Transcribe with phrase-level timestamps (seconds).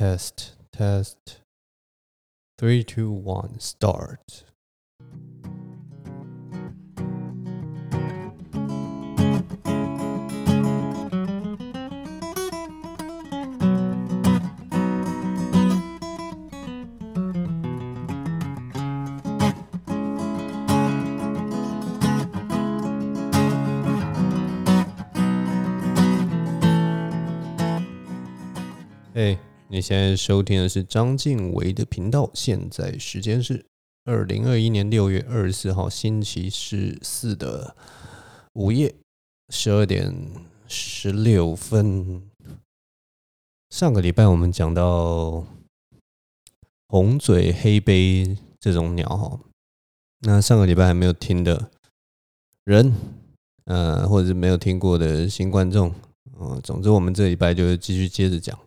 [0.00, 1.42] Test, test.
[2.56, 4.44] Three, two, one, start.
[29.72, 33.64] 你现在收听的是章晋唯的频道，现在时间是
[34.04, 37.76] 二零二一年六月二十四号星期四的
[38.54, 38.92] 午夜
[39.50, 40.12] 十二点
[40.66, 42.20] 十六分。
[43.68, 45.46] 上个礼拜我们讲到
[46.88, 49.38] 红嘴黑背这种鸟哈，
[50.22, 51.70] 那上个礼拜还没有听的
[52.64, 52.92] 人，
[53.66, 55.94] 呃，或者是没有听过的新观众，
[56.40, 58.58] 嗯，总之我们这礼拜就继续接着讲。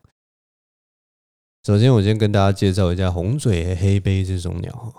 [1.66, 4.94] 首先，我先跟大家介绍一下红嘴黑鵯这种鸟。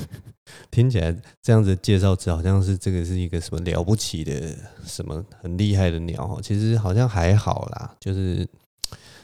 [0.70, 4.54] 听起来这样子介绍词好像是这个是一个什么了不起的、
[4.84, 6.38] 什么很厉害的鸟。
[6.42, 8.46] 其实好像还好啦，就是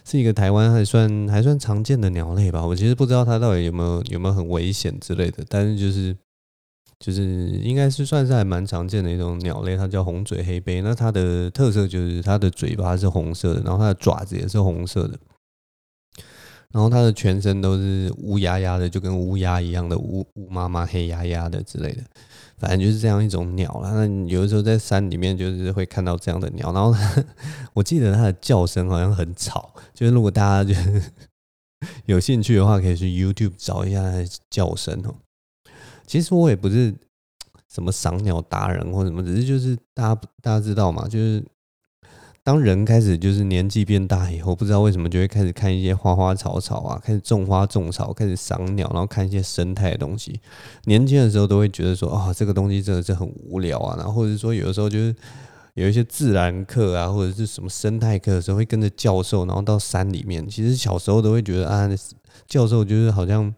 [0.06, 2.64] 是一个台湾还算还算常见的鸟类吧。
[2.64, 6.16] 我其实不知道它到底有没有有没有很危险之类的，但是就是
[6.98, 7.22] 就是
[7.62, 9.76] 应该是算是还蛮常见的一种鸟类。
[9.76, 15.18] 它叫红嘴黑鵯，那它的特色就是它的嘴巴是红色的，然后它的爪子也是红色的。
[16.76, 22.02] 然后它的全身都是乌压压的，就跟乌鸦一样的乌乌妈妈黑压压的之类的，
[22.58, 23.92] 反正就是这样一种鸟啦。
[23.92, 26.74] 那有的时候在山里面就是会看到这样的鸟。
[26.74, 26.94] 然后
[27.72, 30.78] 我记得它的叫声好像很吵，就是如果大家就
[32.04, 35.14] 有兴趣的话，可以去 YouTube 找一下它的叫声哦。
[36.06, 36.94] 其实我也不是
[37.72, 41.42] 什么赏鸟达人或什么，只是就是大家大家知道嘛，就是。
[42.46, 50.40] 当人开始就是年纪变大以后，不知道为什么就会开始看一些花花草草啊，开始种花种草，开始赏鸟，然后看一些生态的东西。
[50.84, 53.96] 年轻的时候都会觉得说，啊、这个东西真的是很无聊啊。
[53.96, 55.12] 然后或者说有的时候就是
[55.74, 60.48] 有一些自然课啊，或者是什么生态课的时候，会跟着教授，然后到山里面。
[60.48, 61.90] 其实小时候都会觉得啊，
[62.46, 63.52] 教授就是好像。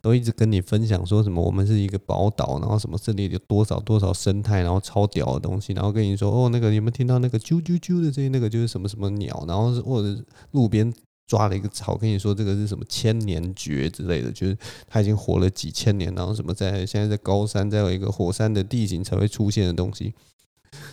[0.00, 10.92] 都一直跟你分享说什么，我们是一个宝岛，然后什么这里有多少多少生态，然后超屌的东西，然后跟你说哦，那个有没有听到那个啾啾啾的这些，那个就是什么什么鸟，然后是或者路边
[11.26, 20.14] 抓了一个草，跟你说这个是什么千年蕨之类的，就是它已经活了几千年，然后什么在现在在高山再有一个火山的地形才会出现的东西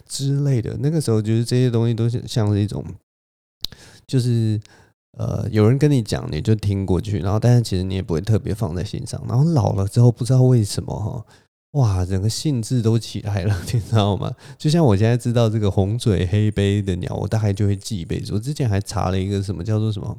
[0.08, 2.84] 之类的，那个时候就是这些东西都是像是一种，
[4.08, 4.60] 就是。
[5.18, 9.22] 呃，有人跟你讲，你就听过去，然后但是其实你也不会特别放在心上。
[9.30, 11.26] 然后老了之后，不知道为什么哈，
[11.72, 14.30] 哇，整个兴致都起来了，你知道吗？
[14.60, 18.34] 就像我现在知道这个红嘴黑鵯的鸟，我大概就会记一辈子。
[18.34, 20.18] 我之前还查了一个什么叫做什么，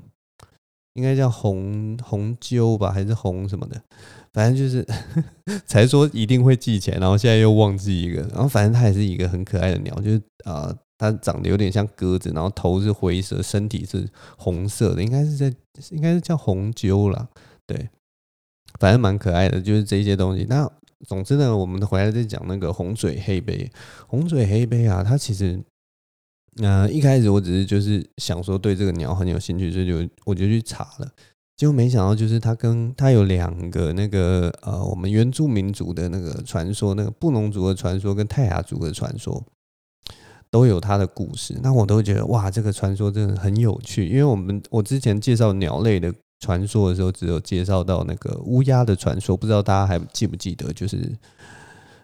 [0.95, 3.79] 应该叫红红鸠吧，还是红什么的，
[4.33, 4.87] 反正就是
[5.67, 8.23] 才说一定会记起来，然后现在又忘记一个。
[8.33, 10.75] 然后反正它也是一个很可爱的鸟，就是啊。
[10.99, 14.09] 它长得有点像鸽子，然后头是灰色，身体是
[14.39, 15.55] 红色的，应该是在，
[15.91, 17.29] 应该是叫红鸠啦，
[17.67, 17.89] 对，
[18.79, 20.47] 反正蛮可爱的，就是这些东西。
[20.49, 20.71] 那
[21.07, 23.71] 总之呢，我们回来再讲那个红嘴黑杯。
[24.07, 25.63] 红嘴黑杯啊，它其实，
[26.63, 31.13] 呃，一开始我只是就是想说对这个鸟很有兴趣，所以就我就去查了，
[31.59, 39.45] 结果没想到就是它跟它有两个那个呃，我们原住民族的那个传说，那个布农族的传说跟泰雅族的传说。
[40.51, 44.07] 都有它的故事，那我都觉得哇，这个传说真的很有趣。
[44.09, 50.73] 因为我们我之前介绍鸟类的传说的时候，只有介绍到那个乌鸦的传说，不知道大家还记不记得？
[50.73, 51.13] 就是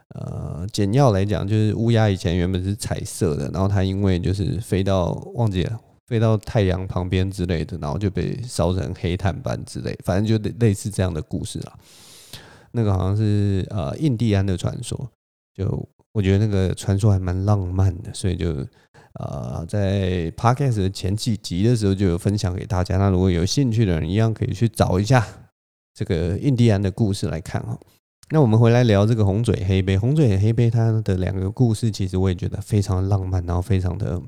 [0.08, 11.72] 呃，简要来讲，就是乌鸦以前原本是彩色的，然后它因为就是飞到忘记了，飞到太阳旁边之类的，然后就被烧成黑炭般之类，反正就类似这样的故事啦。
[12.72, 15.08] 那个好像是呃印第安的传说，
[15.54, 15.88] 就。
[16.12, 18.66] 我觉得那个传说还蛮浪漫的，所以就
[19.14, 22.98] 呃，在 podcast 的前几集的时候就有分享给大家。
[22.98, 25.26] 那如果有兴趣的人，一样可以去找一下
[25.94, 27.78] 这个印第安的故事来看哈。
[28.31, 29.98] 那我们回来聊这个红嘴黑鵯。
[29.98, 34.20] 红嘴黑鵯它的两个故事，其实我也觉得非常浪漫，然后非常的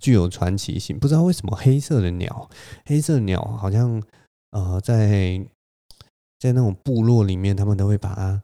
[0.00, 0.98] 具有传奇性。
[0.98, 2.50] 不知道为什么黑色的鸟，
[2.86, 4.02] 黑色的鸟好像
[4.50, 5.44] 呃，在
[6.38, 8.42] 在那种部落里面，他们都会把它。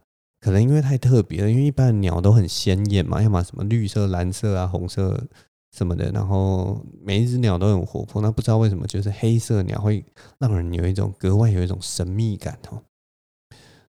[0.48, 5.22] 可能因为太特别了，因为一般的鸟都很鲜艳嘛，要么什么绿色、蓝色啊、红色
[5.76, 8.22] 什么的，然后每一只鸟都很活泼。
[8.22, 10.02] 那不知道为什么，就是黑色鸟会
[10.38, 12.82] 让人有一种格外有一种神秘感哦。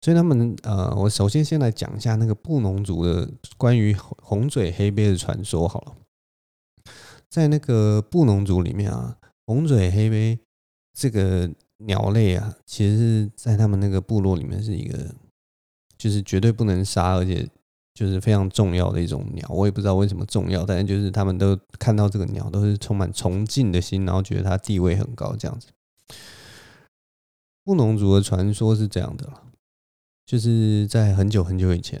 [0.00, 5.94] 所以他们呃，我首先先来讲一下那个布农族的关于红嘴黑背的传说好了。
[7.28, 10.38] 在那个布农族里面啊，红嘴黑背
[10.94, 11.50] 这个
[11.84, 15.14] 鸟类啊，其实是在他们那个部落里面是一个，
[16.06, 17.44] 就是绝对不能杀，而且
[17.92, 19.48] 就是非常重要的一种鸟。
[19.48, 25.66] 我也不知道为什么重要，但是就是他们都看到这个鸟都是充满崇敬的心，然后觉得它地位很高这样子。
[27.64, 29.28] 布农族的传说是这样的，
[30.24, 32.00] 就是在很久很久以前，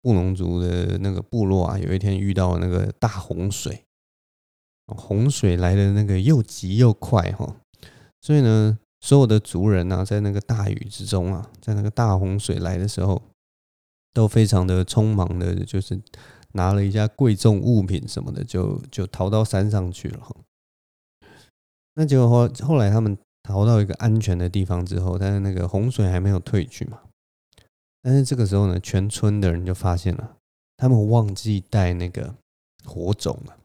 [0.00, 3.84] 布农族的那个部落啊，有一天遇到那个大洪水。
[4.86, 7.56] 洪水来的那个又急又快哈，
[8.22, 13.20] 所以呢，所有的族人啊，在那个大雨之中啊，在那个大洪水来的时候，
[14.14, 16.00] 都非常的匆忙的，就是
[16.52, 20.20] 拿了一下贵重物品什么的，就就逃到山上去了。
[21.96, 27.00] 那结果后后来他们逃到一个安全的地方之后，但是那个洪水还没有退去嘛。
[28.02, 30.36] 但是这个时候呢，全村的人就发现了，
[30.76, 32.34] 他们忘记带那个
[32.84, 33.56] 火种了。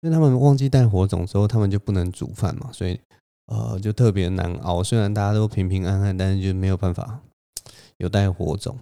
[0.00, 2.98] 因为他们忘记带火种之后，他们就不能煮饭嘛，所以
[3.46, 4.82] 呃就特别难熬。
[4.82, 7.20] 虽然大家都平平安安，但是就没有办法
[7.98, 8.76] 有带火种，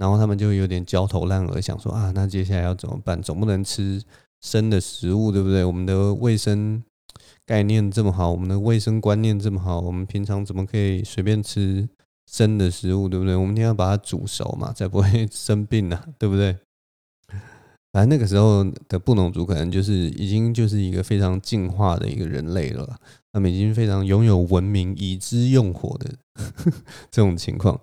[0.00, 3.20] 然后他们就有点焦头烂额，想说啊，那接下来要怎么办？
[3.20, 4.02] 总不能吃
[4.40, 5.62] 生的食物，对不对？
[5.62, 6.82] 我们的卫生
[7.44, 11.86] 概念这么好，我们的卫生观念这么好，我们平常怎么可以随便吃
[12.26, 13.36] 生的食物，对不对？
[13.36, 16.56] 我们一定要把它煮熟嘛， 才不会生病呢，对不对？
[17.92, 22.96] 反正那个时候的布农族可能就是已经就是一个非常进化的一个人类了，
[23.32, 26.14] 他们已经非常拥有文明、已知用火的
[27.10, 27.78] 这种情况。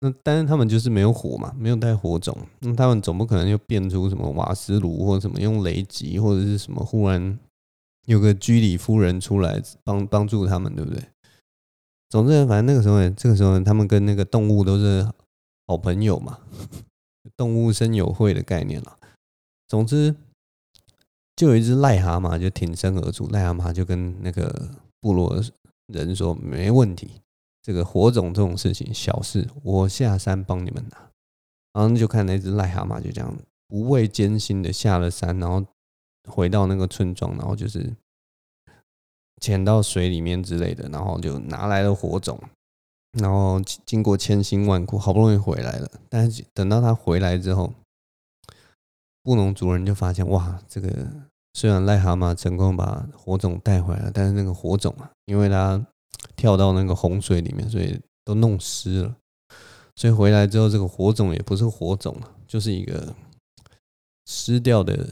[0.00, 7.38] 那但是他们就是没有火嘛，没有带火种，那他们总不可能又变出什么瓦斯炉或者什么用雷击或者是什么忽然
[8.06, 11.02] 有个居里夫人出来帮帮助他们，对不对？
[12.08, 15.08] 总之，反正那个时候，这个时候他们跟那个动物都是
[15.66, 16.38] 好朋友嘛，
[17.36, 18.96] 动物森友会的概念了。
[19.66, 20.14] 总之，
[21.34, 24.70] 就有一只癞蛤蟆就挺身而出，癞蛤蟆就跟那个
[25.00, 25.42] 部落
[25.88, 27.10] 人说：“没问题，
[27.66, 31.10] 这个火种这种事情小事，我下山帮你们拿。”
[31.74, 33.36] 然后就看那只癞蛤蟆就这样
[33.66, 35.66] 不畏艰辛的下了山，然后
[36.28, 37.92] 回到那个村庄，然后就是
[39.42, 42.40] 潜到水里面之类的，然后就拿来了火种，
[43.20, 45.90] 然后经过千辛万苦，好不容易回来了。
[46.08, 47.74] 但是等到他回来之后，
[49.24, 50.88] 布农族人就发现，哇，这个
[51.54, 55.84] 虽然癞蛤蟆成功把火种带回来了，但是那个火种啊，因为它
[56.36, 59.16] 跳到那个洪水里面，所以都弄湿了。
[59.94, 63.14] 所以回来之后，这个火种也不是火种了，就是一个
[64.26, 65.08] 湿掉的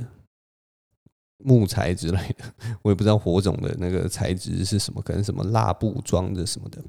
[1.39, 2.45] 木材之类的。
[2.83, 6.83] 我也不知道火种的那个材质是什么，可能什么蜡布装的什么的，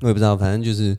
[0.00, 0.36] 我也不知道。
[0.36, 0.98] 反正就是。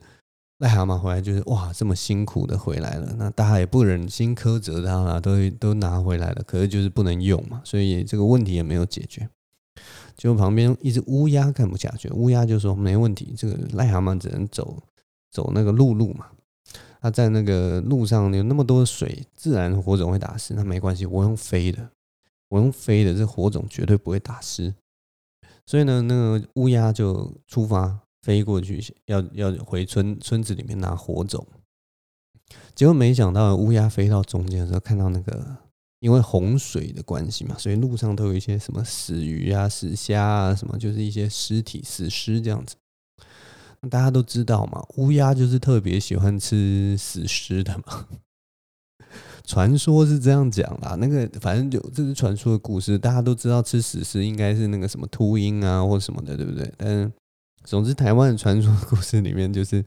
[0.59, 9.27] 癞蛤蟆回来就是哇，这么辛苦的回来了，那大家也不忍心苛责他了，都都拿回来了，可是就是不能用嘛，所以这个问题也没有解决。
[10.15, 14.81] 就旁边一只乌鸦看不下去，乌鸦就说没问题，这个癞蛤蟆只能走
[15.31, 16.27] 走那个陆路嘛，
[17.01, 21.89] 他在那个路上有那么多水，自然火种会打湿，那没关系，我用飞的，
[22.49, 24.73] 我用飞的，这火种绝对不会打湿。
[25.65, 27.99] 所以呢，那个乌鸦就出发。
[28.23, 31.45] 飞过去要要回村村子里面拿火种，
[32.73, 35.57] 结果没想到乌鸦飞到中间的时候，看到那个
[36.03, 42.75] 因为洪水的关系嘛，所以路上都有一些什么死鱼啊、死虾啊，什么就是一些尸体、死尸这样子。
[43.89, 48.05] 大家都知道嘛，乌鸦就是特别喜欢吃死尸的嘛。
[49.45, 56.69] 传说是这样讲啦，那个反正就这是传说的故事，大家都知道吃死尸应该是那个什么秃鹰啊或什么的，对不对？
[56.77, 57.11] 但。
[57.65, 59.81] 总之，台湾的传说故事里面就是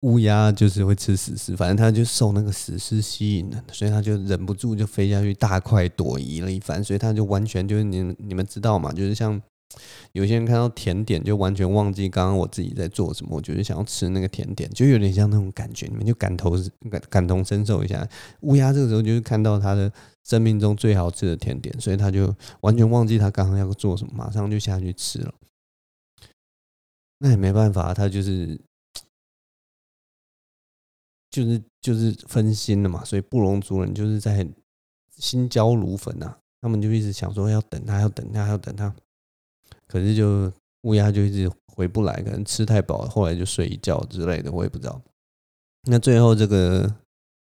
[0.00, 9.40] 乌鸦就是会吃死尸，反正它就受那个死尸吸引了，所以它就忍不住就飞下去大快朵颐了一番，所以它就完全就是你你们知道嘛，就是像。
[10.12, 16.58] 有些人看到甜点就完全忘记刚刚我自己在做什么，我就是想要吃那个甜点，就有点像那种感觉，你们就感同
[16.90, 18.08] 感感同身受一下。
[18.40, 19.92] 乌鸦这个时候就是看到它的
[20.24, 25.34] 生命中最好吃的甜点，所以它就完全忘记它刚刚要做什么，马上就下去吃了。
[27.18, 28.58] 那也没办法，它就是
[31.30, 34.46] 就是就是分心了嘛，所以布隆族人就是在
[35.16, 38.94] 心焦如焚啊，他们就一直想说要等他，要等他，要等他。
[39.86, 45.00] 可是就乌鸦就一直回不来，可能吃太饱，后来就睡一觉之类的，我也不知道。
[45.84, 46.94] 那最后这个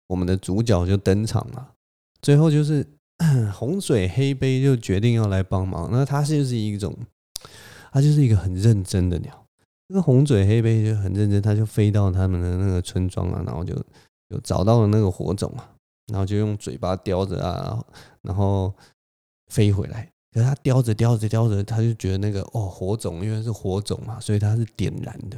[0.07, 1.73] 我们的主角就登场了，
[2.21, 2.85] 最后就是
[3.53, 5.89] 洪水黑杯就决定要来帮忙。
[5.91, 6.95] 那它就是一种，
[7.91, 9.46] 它就是一个很认真的鸟。
[9.87, 13.73] 那个红嘴黑背就很认真，他就飞到他们的那个村庄啊，然后就
[14.29, 15.73] 就找到了那个火种啊，
[16.07, 17.83] 然后就用嘴巴叼着啊，
[18.21, 18.73] 然后
[19.47, 20.11] 飞回来。
[20.33, 25.37] 可是他叼着叼着叼着，他就觉得那个哦火种，因为是火种嘛，所以它是点燃的，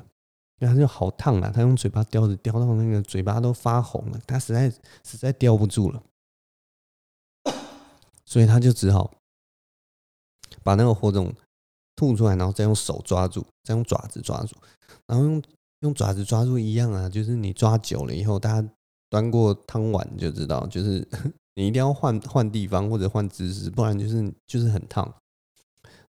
[0.59, 4.69] 因为他就好烫啊，他用嘴巴叼着叼到那个嘴巴都发红了，他实在
[5.03, 6.03] 实在叼不住了，
[8.25, 9.09] 所以他就只好
[10.63, 11.33] 把那个火种
[11.99, 14.55] 吐出来，然后再用手抓住，再用爪子抓住，
[15.07, 15.43] 然后用
[15.81, 18.69] 用爪子抓住一样啊，就是你抓久了以后，大家
[19.09, 21.05] 端过汤碗就知道，就是。
[21.55, 25.13] 你一定要换换地方或者换姿势，不然就是就是很烫。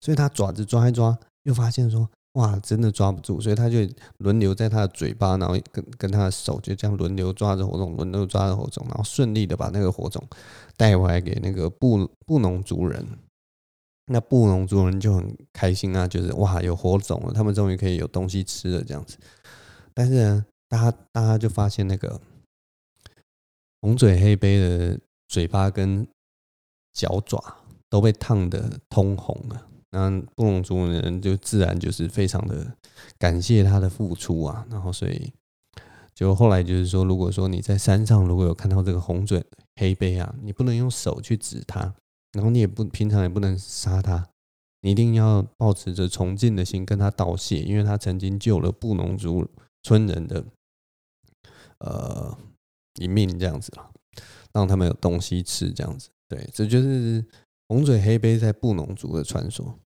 [0.01, 3.79] 所以他爪子抓一抓，又发现说哇，真的抓不住，所以他就
[4.19, 10.25] 轮流在他的嘴巴，然后跟跟他的手就这样轮流抓着火种，轮流抓着火种，然后顺利的把那个火种
[10.77, 13.05] 带回来给那个布布农族人。
[14.11, 19.17] 那布农族人就很开心啊，就是哇，有火种了，他们终于可以有东西吃了这样子。
[19.95, 22.21] 但是呢，大家大家就发现那个
[23.81, 24.99] 红嘴黑背的。
[25.31, 26.05] 嘴巴跟
[26.93, 27.41] 脚爪
[27.89, 32.77] 都被烫的通红了，那布农族人就自然就是非常的
[33.17, 35.33] 感谢他的付出啊，然后所以
[36.13, 39.41] 就后来就是说，如果说你在山上如果有看到这个红嘴
[39.77, 41.95] 黑背啊，你不能用手去指它，
[42.33, 44.29] 然后你也不平常也不能杀他，
[44.83, 49.49] 你一定要抱持着崇敬的心跟他道谢，因为他曾经救了布农族
[49.83, 50.45] 村人的
[51.79, 52.39] 呃
[53.01, 53.91] 一命这样子了。
[54.53, 57.25] 让他们有东西吃，这样子，对，这就是
[57.69, 59.79] 红嘴黑鵯在布农族的传说。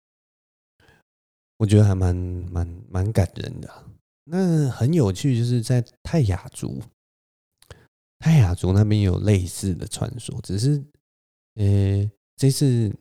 [1.59, 3.85] 我觉得还蛮蛮蛮感人的。
[4.25, 6.83] 那很有趣，就是在泰雅族，
[8.19, 10.83] 泰雅族那边有类似的传说，只是，
[11.57, 12.95] 呃，这次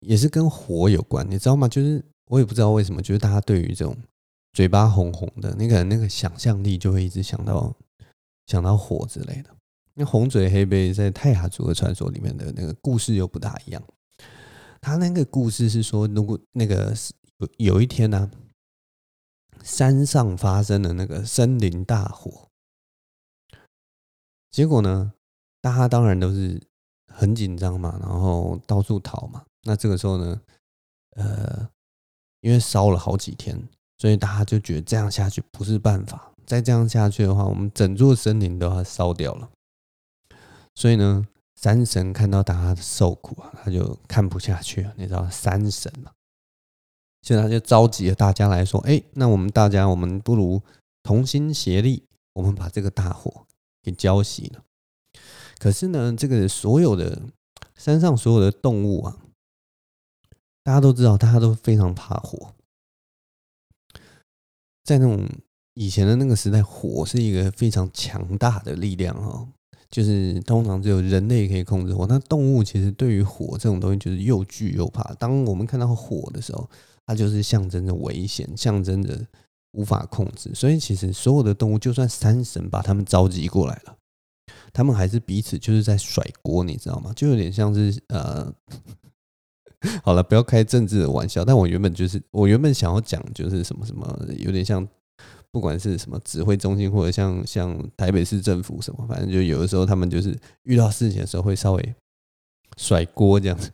[0.00, 1.68] 也是跟火有关，你知道吗？
[1.68, 3.96] 就是我也不知道为什么，就是大家对于这种
[4.52, 7.74] 嘴巴红红的那个那个想象力，就会一直想到
[8.46, 9.50] 想到火之类的。
[9.94, 13.82] 那红嘴黑背在泰雅族的传说里面的那个故事又不大一样。
[14.80, 16.92] 他那个故事是说，如果那个
[17.38, 18.30] 有有一天呢、
[19.62, 22.48] 山上发生了那个森林大火，
[24.50, 25.14] 结果呢，
[25.62, 26.60] 大家当然都是
[27.14, 29.42] 很紧张嘛，然后到处逃嘛。
[29.62, 30.40] 那这个时候呢，
[31.16, 31.68] 呃，
[32.40, 33.56] 因为烧了好几天，
[33.98, 36.30] 所以大家就觉得这样下去不是办法。
[36.44, 39.48] 再这样下去的话，我们整座森林都要烧掉了。
[40.74, 44.92] 所以呢，山神看到大家的受苦啊，他就看不下去了。
[44.96, 46.10] 你知道山神嘛？
[47.22, 50.60] 所以他就召集了大家来说：“哎，那我们大家，我们不如
[51.02, 52.04] 同心协力，
[52.34, 53.46] 我们把这个大火
[53.82, 54.62] 给浇熄了。”
[55.58, 57.22] 可是呢，这个所有的
[57.74, 59.16] 山上所有的动物啊，
[60.62, 62.54] 大家都知道，大家都非常怕火。
[64.84, 65.26] 在那种
[65.74, 69.48] 以前的那个时代，火是一个非常强大的力量哦。
[69.90, 75.14] 就是通常只有人类可以控制火，那动物其实对于火这种东西就是又惧又怕。
[75.14, 76.68] 当我们看到火的时候，
[77.06, 79.24] 它就是象征着危险，象征着
[79.70, 80.50] 无法控制。
[80.52, 83.93] 所以其实所有的动物，就算山神把他们召集过来了，
[84.74, 87.10] 他们还是彼此就是在甩锅，你知道吗？
[87.16, 88.52] 就有点像是呃，
[90.04, 91.42] 好了，不要开政治的玩笑。
[91.42, 94.86] 但我原本就是我原本想要讲就是什么什么，有点像。
[95.52, 101.94] 不管是什么指挥中心，或者像像台北市政府什么，反正就有的时候他们就是遇到事情的时候会稍微
[102.76, 103.70] 甩锅这样子。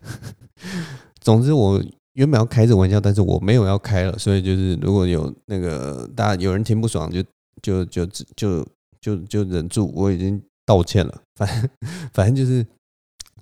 [1.23, 7.23] 总之，我原本要开这玩笑，但是我没有要开了，所以就是如果有那个大家有人听不爽，就
[7.63, 8.05] 就就
[8.37, 8.69] 就
[9.01, 11.23] 就就忍住，我已经道歉了。
[11.37, 11.71] 反正
[12.13, 12.67] 反正就是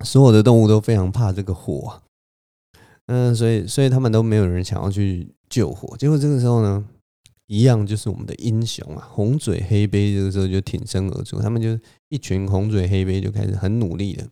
[0.03, 2.01] 所有的动物都非常怕这个火，
[3.07, 5.97] 嗯，所以所以他们都没有人想要去救火。
[5.97, 6.85] 结果这个时候呢？
[7.51, 11.75] 一样就是我们的英雄啊，红嘴黑背这个时候就挺身而出，他们就
[12.09, 14.23] 一群红嘴黑背就开始很努力的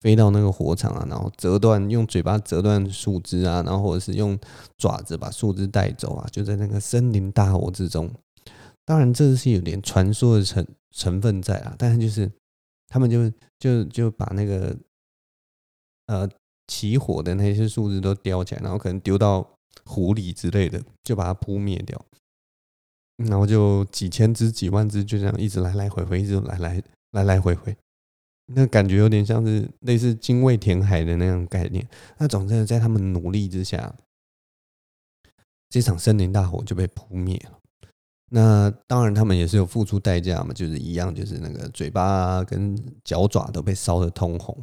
[0.00, 4.38] 飞到那个火场啊，然后折断，用嘴巴折断树枝啊，然后或者是用
[4.78, 8.08] 爪子把树枝带走啊，就在那个森林大火之中。
[8.90, 12.28] 当然这是有点传说的成成分在啊，但是就是
[12.88, 14.76] 他们就就就把那个
[16.06, 16.28] 呃
[16.66, 19.48] 起火的那些树枝都叼起来，然后可能丢到
[19.84, 22.04] 湖里之类的，就把它扑灭掉。
[23.18, 26.82] 然后就几千只、几万只，就这样一直来来回回，一直来来
[27.12, 27.76] 来来回回，
[28.46, 31.88] 那感觉有点像是类似精卫填海的那种概念。
[32.18, 33.94] 那总之，在他们努力之下，
[35.68, 37.59] 这场森林大火就被扑灭了。
[38.30, 44.56] 那当然，他们也是有付出代价嘛，就是一样，就是那个嘴巴跟脚爪都被烧得通红。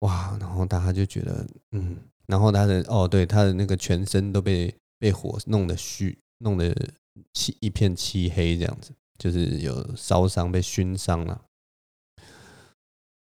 [0.00, 0.36] 哇！
[0.40, 6.74] 然后大家就觉得，嗯，然后他的哦，对，他的那个全身都被被火弄得虚，弄得。
[7.34, 11.42] 漆一片漆黑，这样子就是有烧伤、被熏伤了。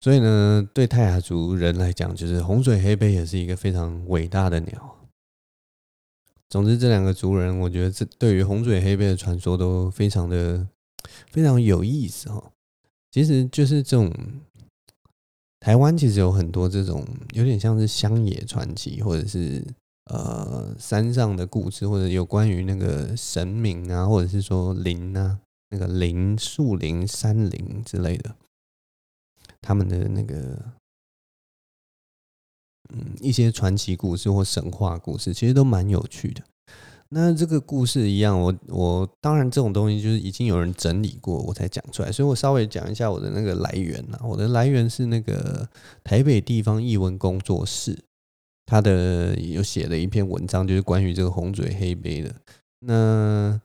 [0.01, 5.04] 所以呢，对泰雅族人来讲，就是红嘴黑背也是一个非常伟大的鸟。
[6.49, 10.67] 总之，这两个族人，我觉得这对于红嘴黑背的传说都非常的
[11.31, 12.51] 非常有意思哈。
[13.11, 14.13] 其实就是这种
[15.59, 19.65] 台湾其实有很多这种有点像是乡野传奇，或者是
[20.05, 28.35] 呃山上的故事，或者有关于那个神明啊，或者是说林啊，那个林树林、山林之类的。
[29.61, 30.73] 他们的那个，
[32.93, 36.41] 嗯，一些传奇故事或神话故事，其实都蛮有趣的。
[37.09, 44.19] 那这个故事一样，我我当然这种东西就是已经有人整理过，我才讲出来，所以我稍微讲一下我的那个来源啦。
[44.23, 45.69] 我的来源是那个
[46.03, 47.97] 台北地方译文工作室，
[48.65, 52.35] 他的有写了一篇文章，就是关于这个红嘴黑杯的。
[52.79, 53.61] 那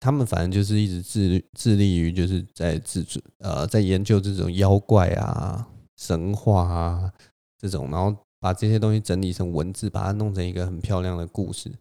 [0.00, 3.06] 他们反正就是一直致致力于就是在自
[3.38, 7.12] 呃在研究这种妖怪啊、神话啊
[7.58, 11.72] 这种，然后把这些东西整理成文字，把它弄成一个很漂亮的故事。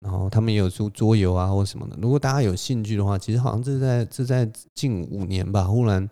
[0.00, 1.96] 然后他们也有出桌游啊或什么的。
[2.02, 6.08] 如果大家有兴趣的话，其实好像这在这在近五年吧，忽然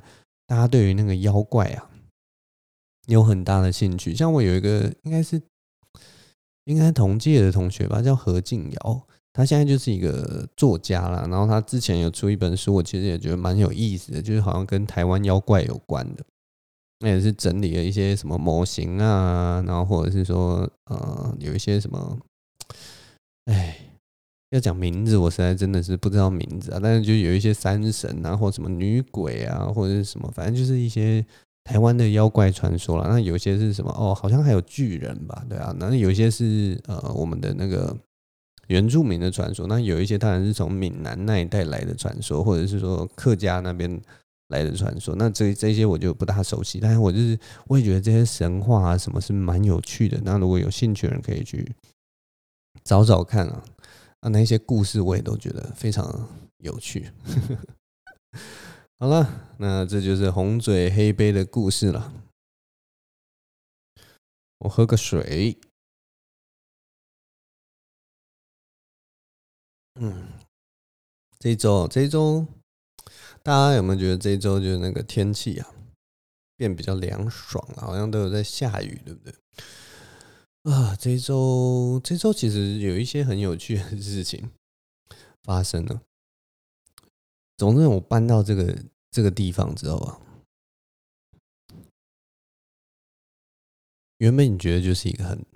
[0.46, 1.90] 大家对于那个妖怪啊
[3.06, 4.14] 有很大的兴趣。
[4.14, 5.42] 像我有一个应该是
[6.66, 9.02] 应该同届的同学吧，叫何静瑶。
[9.32, 16.24] 他现在就是一个作家啦，然后他之前有出一本书，我其实也觉得蛮有意思的，就是好像跟台湾妖怪有关的，
[17.00, 22.18] 那也是整理了一些什么模型啊，然后或者是说呃有一些什么，
[23.46, 23.78] 哎，
[24.50, 31.24] 要讲名字我实在真的是不知道名字啊，但是就有一些山神啊，或什么女鬼啊，或者是什么，反正就是一些
[31.64, 33.08] 台湾的妖怪传说啦。
[33.08, 37.96] 那有些是什么哦，好像还有巨人吧，对啊，那有些是呃我们的那个。
[38.68, 44.02] 原住民的传说，那有一些当然是从闽南那一带来的传说，或者是说客家那边
[44.48, 45.14] 来的传说。
[45.16, 50.20] 那这这些我就不大熟悉，但是我就是我也觉得这些神话啊什么是蛮有趣的。
[50.24, 51.74] 那如果有兴趣的人可以去
[52.84, 53.64] 找找看啊，
[54.20, 57.10] 啊那些故事我也都觉得非常有趣。
[58.98, 62.12] 好了，那这就是红嘴黑杯的故事了。
[64.58, 65.58] 我喝个水。
[69.98, 70.28] 嗯，
[71.38, 72.46] 这周，这周，
[73.46, 75.72] 大家有没有觉得这一周就是那个天气啊，
[76.56, 77.80] 变比较凉爽了？
[77.80, 79.32] 好像都有在下雨，对不对？
[80.64, 84.50] 啊，这一周，这周其实有一些很有趣的事情
[85.44, 86.02] 发生了。
[87.56, 88.76] 总之，我搬到这个
[89.12, 90.20] 这个地方之后啊，
[94.18, 95.46] 原本你觉得就是一个很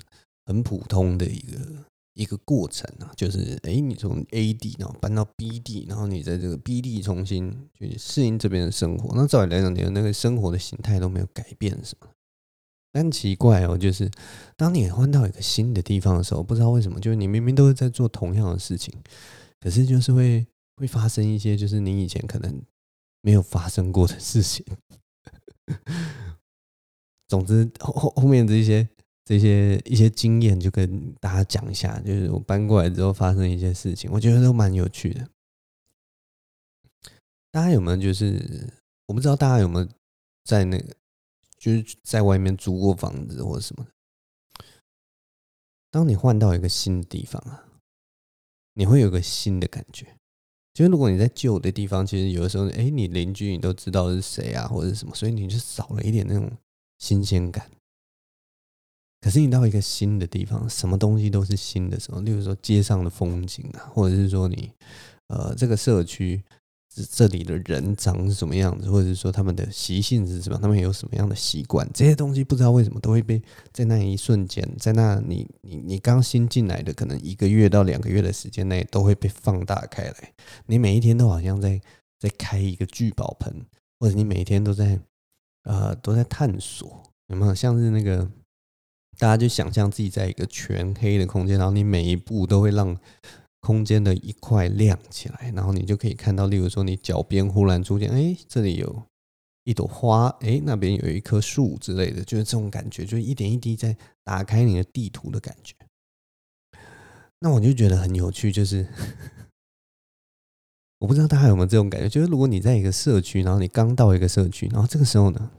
[0.47, 1.90] 很普通的一个。
[2.15, 9.15] 一个过程啊，就是哎，你从 A 地然后搬到 B 地，然后你在这个 B 地重新去适应这边的生活。
[9.15, 12.09] 那照理来讲，你的那个生活的形态都没有改变，什么？
[12.93, 14.11] 但奇怪哦，就是
[14.57, 18.93] 当你换到一个新的地方的时候，不知道为什么，就是你明明都是在做同样的事情，
[19.61, 20.47] 可是就是会
[20.77, 22.61] 会发生一些就是你以前可能
[23.23, 24.67] 没有发生过的事情。
[27.29, 28.89] 总之后后面这些。
[29.31, 35.29] 这些一些经验就跟大家讲一下，就是我搬过来之后发生一些事情，我觉得都蛮有趣的。
[37.53, 38.75] 大家有没有就是
[39.07, 39.89] 我不知道大家有没有
[40.43, 40.97] 在那个
[41.57, 43.87] 就是在外面租过房子或者什么？
[45.93, 47.65] 当你换到一个新的地方啊，
[48.75, 50.17] 你会有个新的感觉。
[50.75, 56.51] 就是如果你在旧的地方，其实有的时候，哎，你邻居你都知道是谁啊，或者什么，所以你就少了一点那种
[56.99, 57.71] 新鲜感。
[59.21, 64.73] 可是你到一个新的地方，什么东西都是新的时候，例如说街上的风景啊，或者是说你
[65.29, 66.43] 呃这个社区
[67.11, 80.33] 这里的人长是什么样子，或者是说他们的习性是什么，他们有什么样的习惯，这些东西不知道为什么都会被在那一瞬间，在那你你你刚新进来的可能一个月到两个月的时间内，都会被放大开来。
[80.65, 81.79] 你每一天都好像在
[82.19, 83.55] 在开一个聚宝盆，
[83.99, 84.99] 或者你每一天都在
[85.65, 88.27] 呃都在探索，有没有像是那个？
[89.21, 92.99] 大家就想象自己在一个全黑的空间，然后你每一步都会让
[93.61, 99.03] 空间的一块亮起来，然后你就可以看到，例如说你脚边忽然出现，哎，这里有
[99.65, 105.75] 一朵花，哎，那边有一棵树之类的，就是这种感觉，就一点一滴在打开你的地图的感觉。
[107.41, 108.89] 那我就觉得很有趣，就是
[111.01, 115.51] 我不知道大家有没有这种感觉，就是如果你在一个社区，然后你刚到一个社区，然后这个时候呢，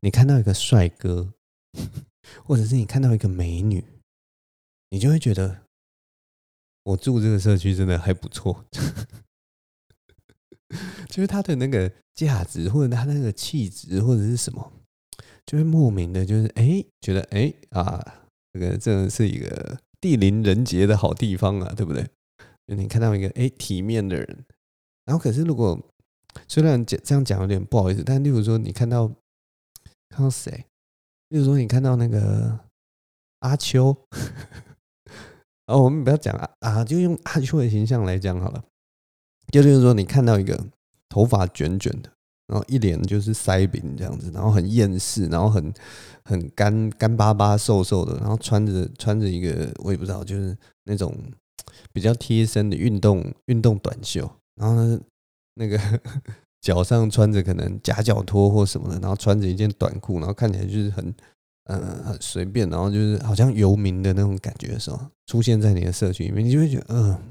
[0.00, 1.32] 你看到一个帅哥。
[2.44, 3.84] 或者是你看到一个美女，
[4.90, 5.62] 你就会觉得
[6.84, 8.64] 我住这个社区真的还不错，
[11.08, 14.72] 就是他的那个价值，或者他那个气质，或者是什么，
[15.46, 22.08] 就会莫名的，就是哎、觉得哎、啊，这个真的是一个地灵人杰的好地方啊，对不对？
[22.66, 24.44] 就你看到一个哎、体面的人，
[25.06, 25.80] 然后可是如果
[26.46, 29.08] 虽然讲这样讲有点不好意思，但例如说你看到
[30.10, 30.66] 看到谁，
[31.28, 32.58] 例如说你看到那个
[33.40, 33.96] 阿秋，
[35.66, 38.64] 哦，我们不要讲啊啊，就用阿秋的形象来讲好了，
[39.52, 40.66] 就就是说你看到一个
[41.08, 42.10] 头发卷卷的。
[42.48, 45.70] 然后一脸就是腮饼这样子，然后很厌世，然后很
[46.24, 51.14] 很干干巴巴、瘦瘦的，然后穿着穿着一个我也不知道，就是那种
[51.92, 54.22] 比较贴身的运动运动短袖，
[54.54, 54.98] 然后呢
[55.56, 55.78] 那个
[56.60, 61.14] 脚上穿着可能夹脚拖或什么的，然后穿着一件短裤，然后看起来就是很
[61.64, 67.22] 呃很随便，然后就是好像游民的那种感觉的时候，出现在你的社区里面，你就会觉得嗯、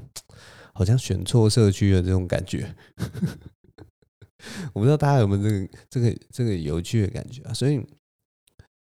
[0.73, 2.73] 好像选错社区的这种感觉。
[4.73, 7.53] 我不知道大家有没有这个这个这个有趣的感觉啊？
[7.53, 7.77] 所以，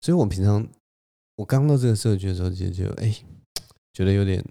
[0.01, 0.67] 所以我平常
[1.37, 3.15] 我刚到这个社区的时候，其实就哎，
[3.93, 4.43] 觉得有点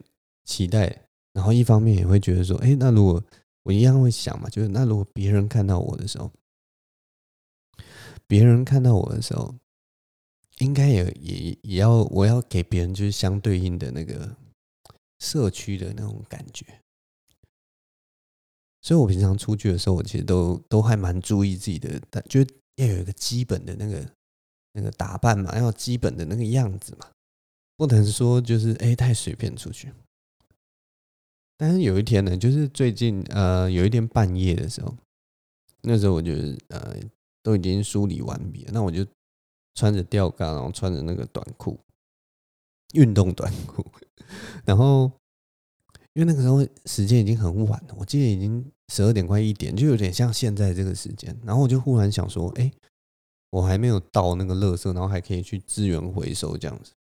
[0.44, 1.02] 期待，
[1.34, 3.22] 然后一方面也会觉得说，哎，那如果
[3.66, 6.30] 我一样会想嘛，就是那如果别人看到我的时候，
[8.28, 9.52] 别人看到我的时候，
[10.58, 14.36] 应该也也也要我要给别人就是相对应的那个
[15.18, 16.64] 社区的那种感觉。
[18.82, 22.40] 所以，我平常出去的时候，我其实都都还蛮注意自己的，但就
[22.76, 24.08] 要有一个基本的那个
[24.74, 27.10] 那个打扮嘛，要基本的那个样子嘛，
[27.76, 29.92] 不能说就是哎太随便出去。
[31.56, 34.94] 但是有一天呢，就是最近呃有一天半夜的时候，
[35.82, 36.32] 那时候我就
[36.68, 36.96] 呃
[37.42, 39.06] 都已经梳理完毕了，那我就
[39.74, 41.78] 穿着吊嘎，然后穿着那个短裤，
[42.94, 43.84] 运动短裤，
[44.64, 45.10] 然后。
[46.14, 51.38] 因为那个时候时间已经很晚了，我记得已经十二点快一点，就有点像现在这个时间。
[51.44, 52.72] 然后我就忽然想说，哎，
[53.50, 56.94] 我还没有到那个垃圾，然后还可以去资源回收这样子。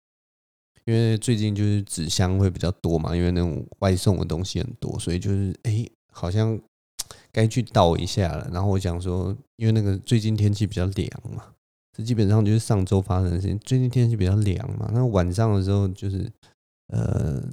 [0.85, 6.59] 因为最近就是纸箱会比较多嘛，因为那种外送的东西很多，所以就是哎，好像
[7.31, 8.49] 该去倒一下了。
[8.51, 11.53] 然后我想说，因为那个最近天气比较凉嘛，
[11.95, 13.59] 这基本上就是上周发生的事情。
[13.59, 16.31] 最近天气比较凉嘛，那晚上的时候就是
[16.87, 17.43] 呃。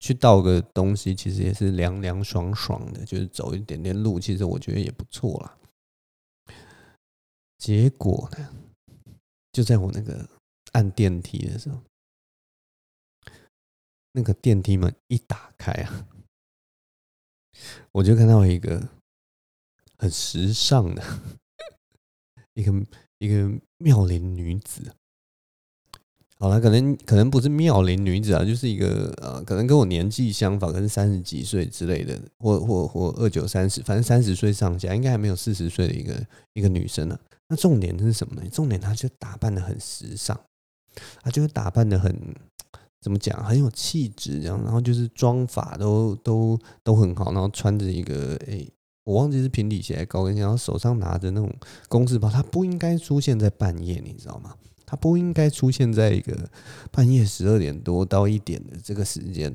[0.00, 5.58] 去倒个东西，其实也是凉凉爽爽的，就是走一点点路，其实我觉得也不错啦。
[7.58, 8.48] 结果呢，
[9.50, 10.24] 就在我那个
[10.70, 11.80] 按电梯的时候，
[14.12, 16.06] 那个电梯门一打开啊，
[17.92, 18.88] 我就看到一个
[19.96, 21.02] 很时尚的
[22.54, 22.72] 一个
[23.18, 24.94] 一个妙龄女子。
[26.40, 37.18] 好了，可能可能不是妙龄女子啊，就是一个呃，可能跟我年纪相仿，可能三十几岁之类的，或或或二九三十，反正三十岁上下，应该还没有四十岁的一个一个女生呢、
[37.48, 38.48] 那重点是什么呢？
[38.50, 40.40] 重点她就打扮得很时尚，
[41.22, 42.16] 她就打扮得很
[43.00, 48.70] 怎么讲，很有气质这样，然后就是妆法都都都很好，然后穿着一个诶、
[49.04, 51.52] 我忘记是平底鞋还是高跟鞋，然后手上拿着那种
[51.88, 54.54] 公事包，他不应该出现在半夜，你知道吗？
[54.84, 56.48] 他不应该出现在一个
[56.90, 59.52] 半夜十二点多到一点的这个时间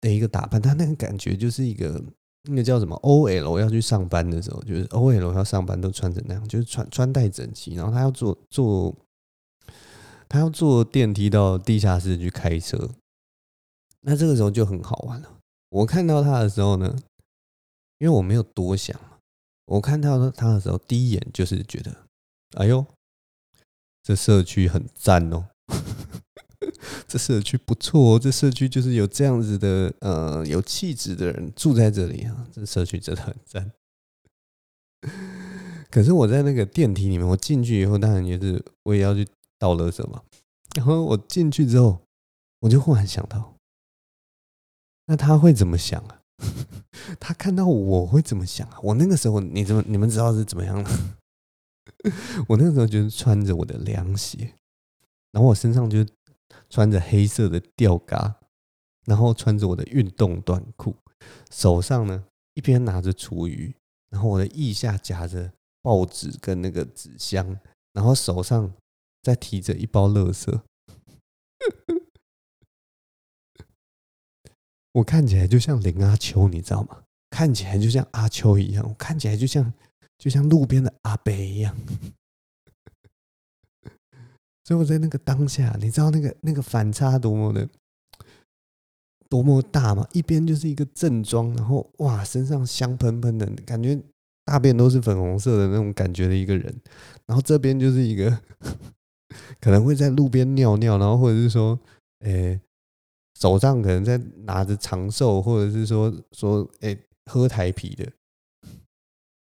[0.00, 2.00] 的一个打扮，他那个感觉就是一个
[2.48, 8.94] 那个叫什么 OL 要去上班的时候，就是 OL 要上班都穿成那样，就是穿穿戴整齐，然后他要做做，
[10.32, 12.88] 他要坐电梯到地下室去开车，
[14.00, 15.38] 那这个时候就很好玩了。
[15.68, 16.96] 我看到他的时候呢，
[17.98, 18.98] 因为我没有多想，
[19.66, 21.94] 我看到他的时候第一眼就是觉得，
[22.54, 22.86] 哎呦。
[24.04, 25.50] 这社区很赞哦，
[27.06, 33.70] 这社区不错哦，这社区就是有这样子的呃有气质的人住在这里啊，这社区真的很赞。
[35.88, 39.24] 可是我在那个电梯里面，我进去以后，当然也是我也要去
[39.62, 40.20] 倒垃圾嘛。
[40.74, 42.00] 然后我进去之后，
[42.58, 43.54] 我就忽然想到，
[45.06, 46.20] 那他会怎么想啊？
[47.20, 48.80] 他看到我会怎么想啊？
[48.82, 50.90] 我那个时候，你怎么你们知道是怎么样的？
[52.48, 54.54] 我那个时候就是穿着我的凉鞋，
[55.30, 56.04] 然后我身上就
[56.68, 58.40] 穿着黑色的吊嘎，
[59.06, 60.96] 然后穿着我的运动短裤，
[61.52, 63.72] 手上呢一边拿着厨余，
[64.10, 67.56] 然后我的腋下夹着报纸跟那个纸箱，
[67.92, 68.72] 然后手上
[69.22, 70.60] 在提着一包垃圾，
[74.92, 77.04] 我看起来就像林阿秋，你知道吗？
[77.30, 79.72] 看起来就像阿秋一样，我看起来就像。
[80.18, 81.76] 就像路边的阿伯一样，
[84.62, 87.68] 所以我在那个当下，你知道那个那个反差多么的
[89.28, 90.06] 多么大吗？
[90.12, 94.00] 一边就是一个正装，然后哇，身上香喷喷的感觉，
[94.44, 96.80] 大便都是粉红色的那种感觉的一个人，
[97.26, 98.40] 然后这边就是一个
[99.62, 101.78] 可能会在路边尿尿，然后或者是说，
[102.24, 102.60] 诶、
[103.38, 108.12] 手上可能在拿着长寿，或者是说说，诶、喝台啤的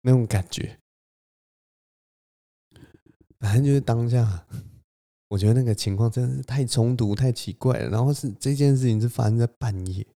[0.02, 0.78] 那种感觉，
[3.40, 4.46] 反正就是当下，
[5.30, 7.90] 我觉得那个情况真的是太冲突、太奇怪了。
[7.90, 10.06] 然后是这件事情是发生在半夜。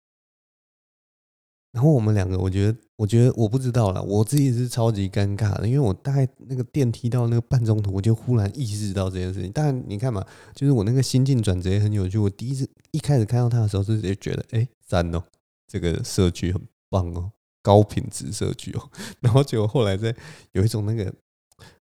[1.70, 9.52] 然后我们两个，我觉得，我觉得我不知道啦，我自己是超级尴尬的，因为我大概那个电梯到那个半中途，我就忽然意识到这件事情。
[9.54, 12.16] 但你看嘛，就是我那个心境转折也很有趣。
[12.16, 15.22] 我第一次一开始看到他的时候，就直接觉得，哎，赞哦，
[15.66, 17.30] 这个社区很棒哦，
[17.62, 18.90] 高品质社区哦。
[19.20, 20.16] 然后结果后来在
[20.52, 21.12] 有一种那个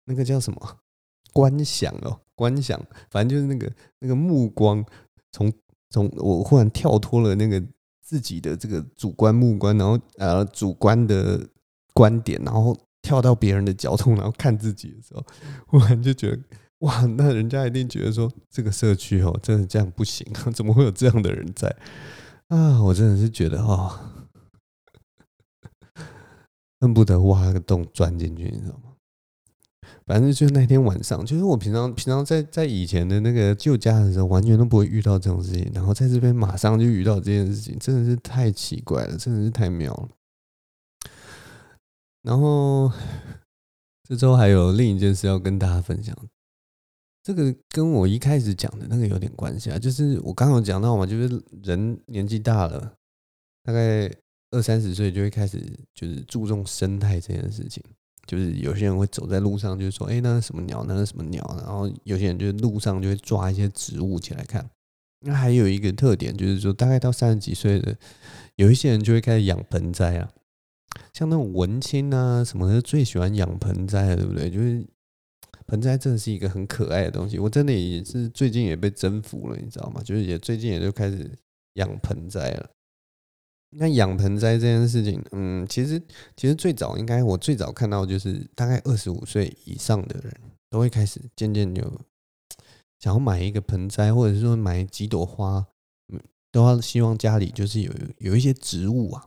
[0.06, 0.78] 那个叫什么
[1.34, 2.80] 观想哦，观想，
[3.12, 3.70] 反正就是那个
[4.00, 4.84] 那个目光
[5.34, 5.52] 从
[5.90, 7.62] 从我忽然跳脱了那个。
[8.14, 11.50] 自己的这个主观目光，然后呃主观的
[11.96, 15.26] 观点，然后跳到别人的角度，然后看自己的时候，
[15.66, 16.40] 忽然就觉得
[16.82, 21.76] 哇，那人家一定觉得说这个社区哦，真的这样不行啊，怎么会有这样的人在
[22.50, 22.80] 啊？
[22.84, 24.00] 我真的是觉得哦，
[26.80, 28.93] 恨不得挖个洞钻进去，你知道吗？
[30.06, 40.10] 反正就是那天晚上，就是我平常平常在在以前的那个旧家的时候，完全都不会遇到这种事情，然后在这边马上就遇到这件事情，真的是太奇怪了，真的是太妙了。
[42.22, 42.92] 然后
[44.08, 46.16] 这周还有另一件事要跟大家分享，
[47.24, 52.94] 这个跟我一开始讲的那个有点关系啊，就是我刚刚有讲到嘛，就是人年纪大了，
[53.64, 54.12] 大概
[54.52, 55.62] 二三十岁就会开始
[55.94, 57.82] 就是注重生态这件事情。
[58.26, 60.86] 就是有些人会走在路上，就是说，哎，那是什么鸟？
[60.88, 61.44] 那是什么鸟？
[61.60, 64.70] 然后有些人就是路上就会抓一些植物起来看。
[65.26, 67.96] 那还有一个特点就是说，大概到三十几岁的，
[68.56, 70.30] 有一些人就会开始养盆栽啊，
[71.14, 74.50] 像那种文青啊什么的，最喜欢养盆栽，对不对？
[74.50, 74.86] 就是
[75.68, 77.40] 盆栽真的是一个很可爱的东西。
[77.40, 80.02] 我真的也是最近也被征服了，你知道吗？
[80.04, 81.32] 就是也最近也就开始
[81.76, 82.70] 养盆栽了。
[83.76, 86.02] 那养盆栽这件事情，嗯，其实
[86.36, 90.34] 其实最早应该我最早看到就是大概二十五岁以上的人
[90.70, 91.82] 都会开始渐渐就
[93.00, 95.66] 想要买一个盆栽，或者是说买几朵花，
[96.14, 96.20] 嗯，
[96.52, 99.26] 都要希望家里就是有有一些植物啊，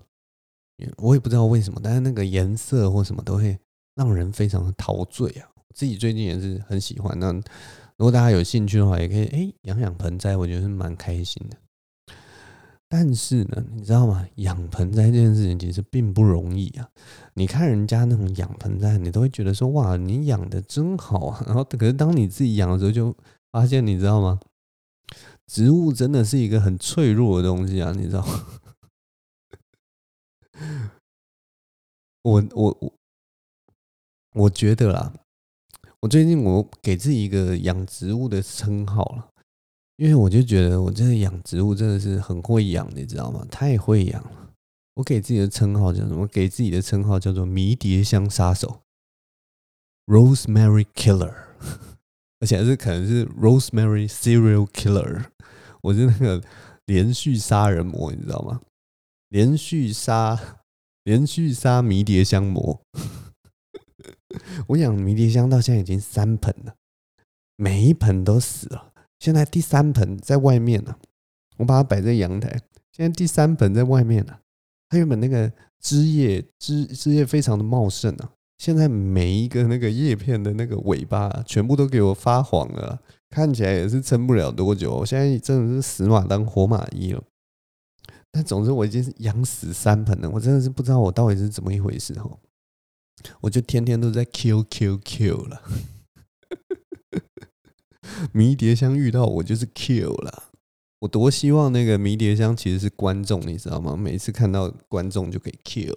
[0.99, 3.59] 我也不知道为什么，但是那个颜色或什么都会
[3.95, 5.49] 让人非常的陶醉啊。
[5.75, 7.19] 自己最近也是很喜欢。
[7.19, 11.57] 那如果大家有兴趣的话，也可以哎养养盆栽，我觉得是蛮开心的。
[12.89, 14.27] 但是呢，你知道吗？
[14.37, 16.89] 养盆栽这件事情其实并不容易啊。
[17.35, 21.43] 你看人家那种养盆栽，你都会觉得说：“哇，你养的真好啊。
[21.49, 23.15] ”然后，可是当你自己养的时候，就
[23.51, 24.39] 发现，你知道吗？
[25.47, 28.47] 植物真的是一个很脆弱的东西啊，你知道吗？
[32.23, 32.93] 我我我，
[34.35, 35.13] 我觉得啦，
[36.01, 39.31] 我最近我给自己一个养植物的称号了。
[39.97, 43.47] 因为我就觉得我这个养植物真的是很会养，你知道吗？
[43.51, 44.53] 太会养了。
[44.95, 46.27] 我给自己的称号叫什么？
[46.27, 48.83] 给自己的称号叫做迷迭香杀手
[50.07, 51.35] （Rosemary Killer），
[52.41, 55.27] 而且还是可能是 Rosemary Serial Killer。
[55.83, 56.43] 我是那个
[56.85, 58.61] 连续杀人魔，你知道吗？
[59.29, 60.59] 连续杀，
[61.05, 62.81] 连续杀迷迭香魔。
[64.69, 66.75] 我养迷迭香到现在已经三盆了，
[67.57, 68.93] 每一盆都死了。
[69.19, 70.97] 现在第三盆在外面呢，
[71.57, 72.49] 我把它摆在阳台。
[72.93, 74.39] 现在第三盆在外面呢，
[74.89, 83.01] 它原本那个枝叶枝枝叶非常的茂盛啊，现在每一个那个叶片的那个尾巴全部都给我发黄了，
[83.31, 84.97] 看起来也是撑不了多久。
[84.97, 87.23] 我现在真的是死马当活马医了。
[88.31, 92.39] 但总之我已经是养死三盆了，我真的是不知道我到底是怎么一回事哦。
[93.41, 95.63] 我就天天都在 Q Q Q 了。
[98.33, 100.45] 迷迭香遇到我就是 kill 了，
[101.01, 103.97] 我多希望那个迷迭香其实是观众，你知道吗？
[103.97, 105.97] 每次看到观众就可以 kill，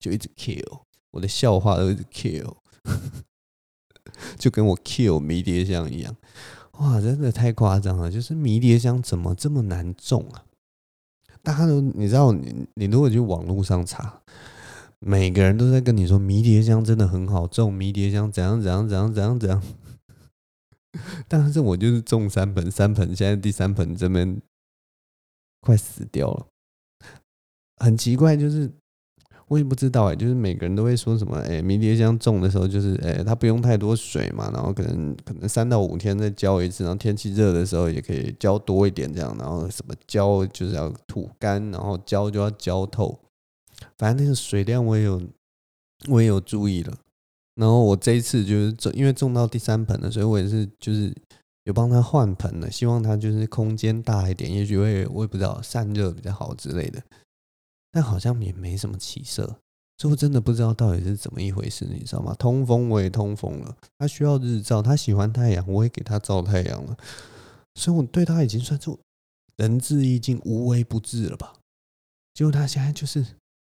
[0.00, 2.56] 就一直 kill，我的笑话都一直 kill，
[4.38, 6.16] 就跟我 kill 迷迭香一样，
[6.78, 8.10] 哇，真的太夸张了！
[8.10, 10.44] 就是迷迭香怎么这么难种啊？
[11.42, 14.22] 大家都你知道，你你如果去网络上查，
[14.98, 19.62] 每个人都在跟你说迷迭香真的很好种，迷迭香怎样怎样怎样怎样怎样。
[21.28, 24.40] 但是我就是种三盆，三盆现在第三盆这边
[25.60, 26.46] 快死掉了，
[27.76, 28.70] 很奇怪，就是
[29.48, 43.18] 我也不知道哎，就是每个人都会说什么哎，迷迭香种的时候就是哎，它不用太多水嘛，然后可能可能三到五天再浇一次，然后天气热的时候也可以浇多一点这样，然后什么浇就是要土干，然后浇就要浇透，
[43.96, 45.22] 反正那个水量我也有
[46.08, 46.96] 我也有注意了，
[47.58, 51.12] 然后我这一次就是种，因为种到第三盆了，所以我也是就是
[51.64, 57.02] 有帮他换盆了，希望他就是空间大一点，也许会我也不知道散热比较好之类的。
[57.90, 59.44] 但好像也没什么起色，
[59.96, 62.32] 所以我真的不知道到底是怎么一回事，你知道吗？
[62.38, 66.96] 通风我也通风了，他需要日照，他喜欢太阳，我也给他照太阳了，
[67.74, 68.96] 所以我对他已经算是
[69.56, 71.54] 仁至义尽、无微不至了吧？
[72.34, 73.26] 结果他现在就是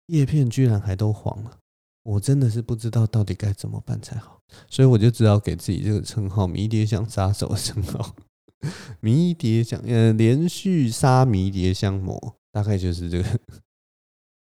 [0.06, 1.58] 叶片居然还都黄了。
[2.04, 8.14] 我真的是不知道到底该怎么办才好，所以我就只好给自己这个称号“迷迭香杀手”的称号。
[9.00, 13.40] 迷迭香，呃，连续杀迷迭香魔，大概就是这个，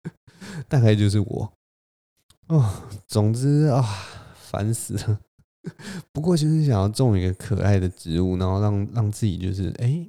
[0.69, 1.53] 大概就是我。
[2.49, 3.83] 哦，总之啊，
[4.35, 5.21] 烦死了。
[6.13, 10.09] 不过就是想要种一个可爱的植物，然后让让自己就是哎、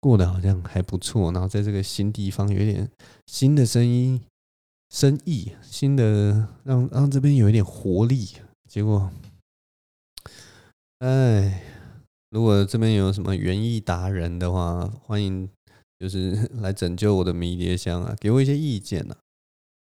[0.00, 2.90] 过得好像还不错，然后在这个新地方有点
[3.26, 4.20] 新的声音。
[4.92, 8.28] 生意新的让让这边有一点活力，
[8.68, 9.10] 结果，
[10.98, 11.64] 哎，
[12.28, 15.48] 如果这边有什么园艺达人的话，欢迎
[15.98, 19.16] 就是 来拯救我的迷迭香啊，给我一些意见啊，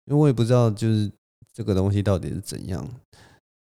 [0.04, 1.10] 因为我也不知道就是
[1.50, 2.86] 这个东西到底是怎样。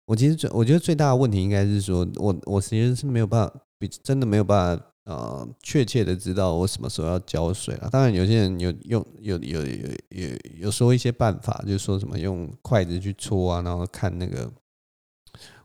[0.06, 4.84] 我其实最我觉得最大的问题应该是说我我其实是没有办法，比真的没有办法。
[5.08, 7.88] 呃，确切的知道我什么时候要浇水了。
[7.90, 14.50] 当然，有些人有用有有有有有说一些办法，就是说什么用筷子去戳啊，然后看那个。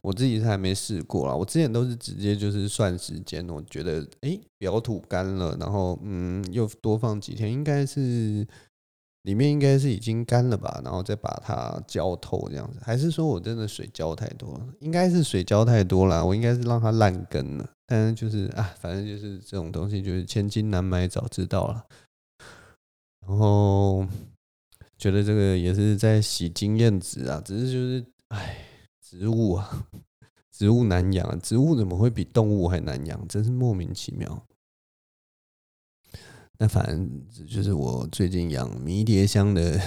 [0.01, 3.47] 我自己是还没试过啦，我之前都是直接就是算时间。
[3.49, 8.47] 我觉得，哎，表土干了，然后嗯，又多放几天，应该是。
[9.23, 14.67] 里面应该是已经干了吧，然后再把它浇透这样子，还是说我真的水浇太多了？
[14.82, 17.69] 应该是水浇太多了，我应该是让它烂根了。
[17.93, 21.86] 但是就是啊，反正就是这种东西，就是千金难买早知道了。
[23.19, 24.03] 然后
[24.97, 28.65] 觉得这个也是在洗经验值啊，只是就是哎，
[28.99, 29.88] 植物啊，
[30.49, 33.27] 植物难养，植物怎么会比动物还难养？
[33.27, 34.43] 真是莫名其妙。
[36.58, 39.79] 那反正就是我最近养迷迭香的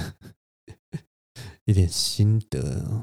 [1.66, 3.02] 一点心得。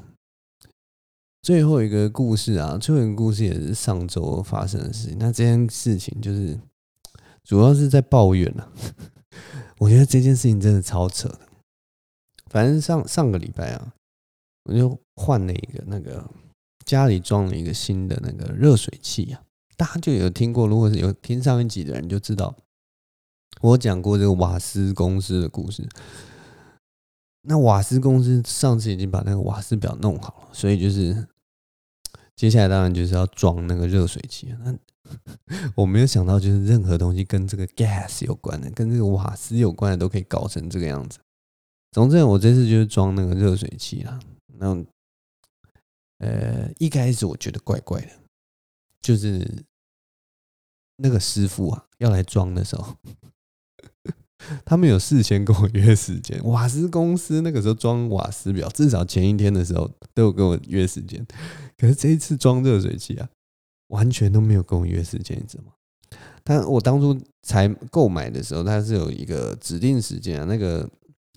[1.43, 5.17] 最后一个故事啊，最后一个故事也是上周发生的事情。
[5.19, 6.57] 那这件事情就是
[7.43, 8.71] 主要是在抱怨了。
[9.77, 11.39] 我觉得这件事情真的超扯的。
[12.49, 13.93] 反正上上个礼拜啊，
[14.63, 16.25] 我就换了一个那个
[16.85, 19.41] 家里装了一个新的那个热水器啊。
[19.75, 22.55] 大家就有听过，如果是有听上一集的人就知道。
[23.59, 25.85] 我讲过这个瓦斯公司的故事。
[27.41, 31.27] 那瓦斯公司上次已经把那个瓦斯表弄好了，所以就是
[32.35, 34.53] 接下来当然就是要装那个热水器。
[34.63, 34.75] 那
[35.75, 41.19] 我没有想到，就是任何东西跟这个 gas 有关的，跟这个瓦斯有关的，都可以搞成这个样子。
[41.91, 44.19] 总之，我这次就是装那个热水器啦。
[44.57, 44.83] 那
[46.19, 48.09] 呃，一开始我觉得怪怪的，
[49.01, 49.65] 就是
[50.95, 52.95] 那个师傅啊要来装的时候。
[54.65, 61.25] 他们有事先跟我约时间， 瓦斯公司那个时候装瓦斯表，至少前一天的时候都有跟我约时间。
[61.77, 63.29] 可是这一次装热水器啊，
[63.87, 65.71] 完全都没有跟我约时间，你知道吗？
[66.43, 70.89] 但我当初才购买的时候，它是有一个指定时间啊，那个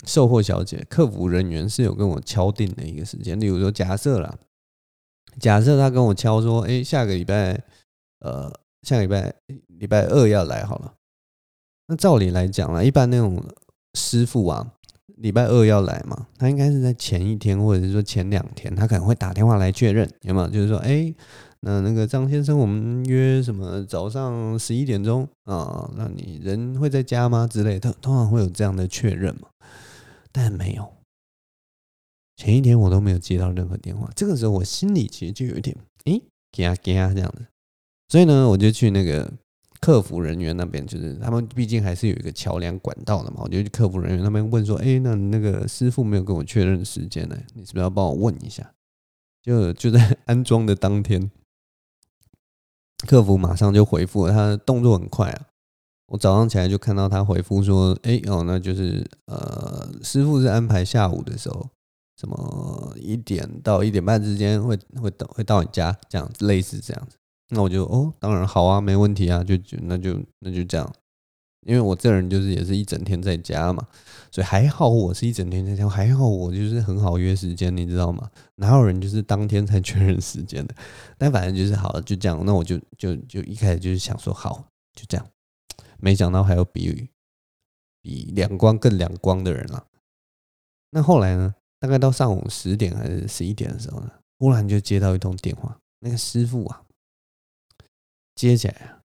[0.05, 3.39] 售货小姐、客服人员是有跟我敲定的一个时间。
[3.39, 4.37] 例如说，假设啦，
[5.39, 7.63] 假设他跟我敲说，哎，下个礼拜，
[8.19, 8.51] 呃，
[8.83, 9.33] 下个礼拜
[9.67, 10.93] 礼拜二要来好了。
[11.87, 13.41] 那照理来讲啦，一般那种
[13.93, 14.73] 师傅啊，
[15.15, 20.47] 礼拜二要来嘛，他应该是在前一天或者是说前两天，他可能会打电话来确认，有没有？
[20.49, 21.13] 就是说，哎，
[21.61, 25.89] 那那个张先生，我们约什么早上十一点钟啊？
[25.95, 27.47] 那你人会在家吗？
[27.47, 29.47] 之类的，通常会有这样的确认嘛。
[30.33, 30.91] 但没有，
[32.35, 34.11] 前一天我都没有接到任何电话。
[34.13, 35.73] 这个时候我心里其实就有一点，
[36.03, 36.21] 哎，
[36.51, 37.45] 惊惊这样子。
[38.09, 39.31] 所以呢，我就去那个。
[39.79, 43.41] 客服人员那边就是他们，毕竟还是有一个桥梁管道的嘛。
[43.43, 48.73] 我就去客服人员那边问说：“哎，那那个师傅没有跟我确认时间呢，你是不是要帮我问一下？”
[49.43, 51.31] 就就在安装的当天，
[53.07, 55.47] 客服马上就回复了，他动作很快啊。
[56.07, 61.69] 我早上起来就看到他回复说：“哎哦，那就是呃，师傅是安排下午的时候，
[62.19, 67.17] 什么一点到一点半之间会会到会到你家，这样类似这样子。”
[67.49, 70.93] 那我就哦，当然好啊，没问题啊，就就那就那就这样，
[71.65, 73.87] 因为我这人就是也是一整天在家嘛，
[74.31, 78.29] 所以还好我是一整天在家，还好我就是很好约时间，你知道吗？
[78.55, 80.75] 哪有人就是当天才确认时间的？
[81.17, 82.43] 但反正就是好了，就这样。
[82.45, 85.27] 那我就就就一开始就是想说好，就这样，
[85.99, 87.09] 没想到还有比
[88.01, 89.85] 比两光更两光的人了。
[90.91, 91.55] 那后来呢？
[91.79, 96.81] 大概到上午十点还是十一点的时候呢，忽然就接到一通电话，那个师傅啊，
[98.37, 99.01] 接起来啊，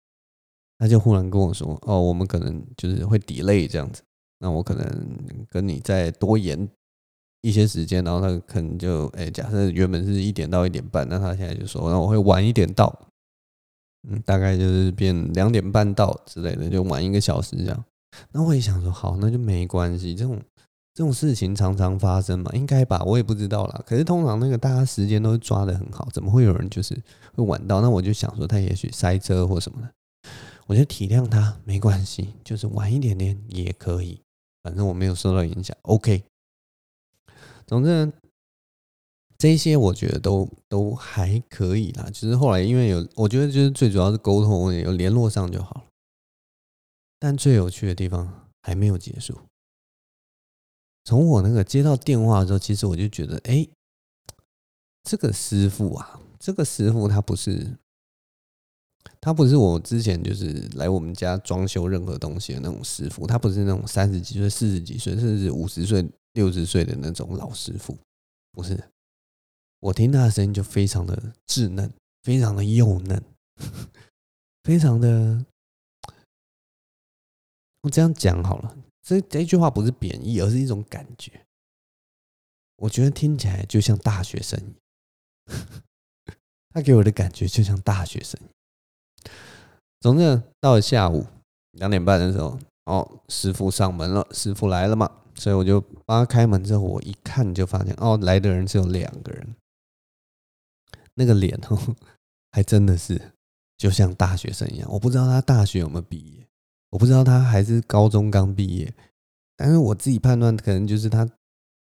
[0.78, 4.02] 他就忽然跟我说：“哦，我们可能就是会 delay 这样子，
[4.40, 6.68] 那我可能跟你再多延
[7.42, 12.92] 一些时间，然后他可能就哎，假设原本是一点到一点半，那他现在就说，那我会晚一点到，
[14.08, 17.84] 嗯，大概就是变两点半到之类的，就晚一个小时这样。
[18.32, 20.40] 那我也想说，好，那就没关系，这种。”
[20.98, 23.80] 这种事情常常发生嘛，应该吧，我也不知道啦。
[23.86, 26.92] 可是通常那个大家时间都抓得很好，怎么会有人就是
[27.36, 27.80] 会晚到？
[27.80, 29.92] 那我就想说，他也许塞车或什么的，
[30.66, 34.20] 我就体谅他，没关系，就是晚一点点也可以，
[34.64, 35.76] 反正我没有受到影响。
[35.82, 36.24] OK，
[37.64, 38.12] 总之
[39.38, 42.10] 这些我觉得都都还可以啦。
[42.12, 45.84] 就是后来因为有，我觉得就是最主要是沟通，有联络上就好了。
[47.20, 49.38] 但最有趣的地方还没有结束。
[51.08, 53.66] 从我那个接到电话的时候，其实我就觉得，哎，
[55.04, 57.78] 这个师傅啊，这个师傅他不是，
[59.18, 67.96] 他不是我之前就是来我们家装修任何东西的那种师傅，他不是那种三十几岁、四十几岁，甚至五十岁、六十岁的那种老师傅，
[68.52, 68.78] 不是。
[69.80, 71.90] 我听他的声音就非常的稚嫩，
[72.22, 73.24] 非常的幼嫩，
[74.62, 75.42] 非常的，
[77.80, 78.76] 我这样讲好了。
[79.08, 81.46] 这这句话不是贬义，而是一种感觉。
[82.76, 84.74] 我觉得听起来就像大学生，
[86.68, 88.38] 他给我的感觉就像大学生。
[89.98, 91.26] 总之，到了下午
[91.70, 96.62] 两点半的时候，哦，师傅上门了，师傅来了嘛，所以我就帮他开门。
[96.62, 99.56] 之后我一看就发现，哦，来的人只有两个人，
[101.14, 101.96] 那个脸哦，
[102.52, 103.32] 还真的是
[103.78, 104.92] 就像大学生一样。
[104.92, 106.46] 我不知道他大学有没有毕业。
[106.90, 108.92] 我不知道他还是高中刚毕业，
[109.56, 111.28] 但是我自己判断，可能就是他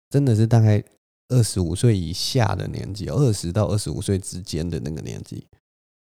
[0.09, 0.83] 真的是大概
[1.29, 5.47] 二十五岁以下的年纪，二十到二十五岁之间的那个年纪，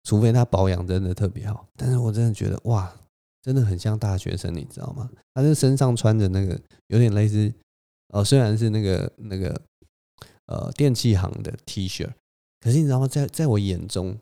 [0.03, 1.69] 除非他保养真的特别好。
[1.77, 2.93] 但是我真的觉得哇，
[3.43, 5.09] 真的很像大学生，你知道吗？
[5.35, 7.53] 他这身上穿着那个有点类似，
[8.09, 9.61] 呃，虽然是那个那个
[10.47, 12.11] 呃电器行的 T 恤，
[12.61, 13.07] 可是你知道吗？
[13.07, 14.19] 在在我眼中。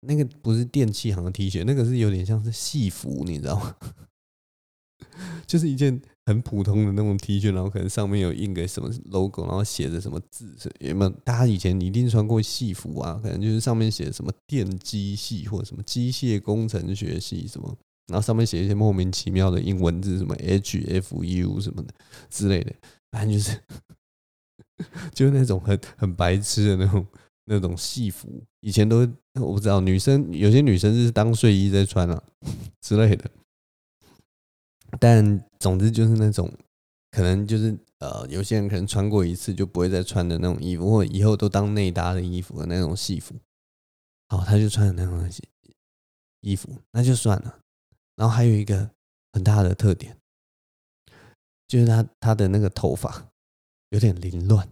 [0.00, 3.74] 那个不是电器行的 T 恤，那个是有点像是戏服，你知道吗？
[5.46, 11.10] 就是一件很普通的那种 T 恤，然后可能上面有印个什么 logo，然后写着什么字，有没有？
[11.24, 17.76] 大家以前一定穿过戏服啊，可能就是上面写什么电机系或者什么机械工程学系什么，
[18.08, 21.94] 然后上面写一些莫名其妙的英文字，什么 HFU 什么的
[22.28, 22.72] 之类的，
[23.10, 23.58] 反正就是
[25.14, 27.06] 就是那种很很白痴的那种。
[27.48, 28.28] 那种戏服
[28.60, 28.98] 以前都
[29.40, 32.22] 我不知道，女生有些女生是当睡衣在穿啊
[32.80, 33.30] 之类的，
[35.00, 36.52] 但总之就是那种
[37.10, 43.34] 可能就是呃，有些人可能穿过一次就不会再穿的那种衣服，或以后都当内搭的衣服的那种戏服。
[44.28, 45.28] 好，他就穿的那种
[46.42, 47.60] 衣服，那就算了。
[48.14, 48.90] 然后还有一个
[49.32, 50.16] 很大的特点，
[51.66, 53.30] 就是他他的那个头发
[53.90, 54.68] 有点凌乱。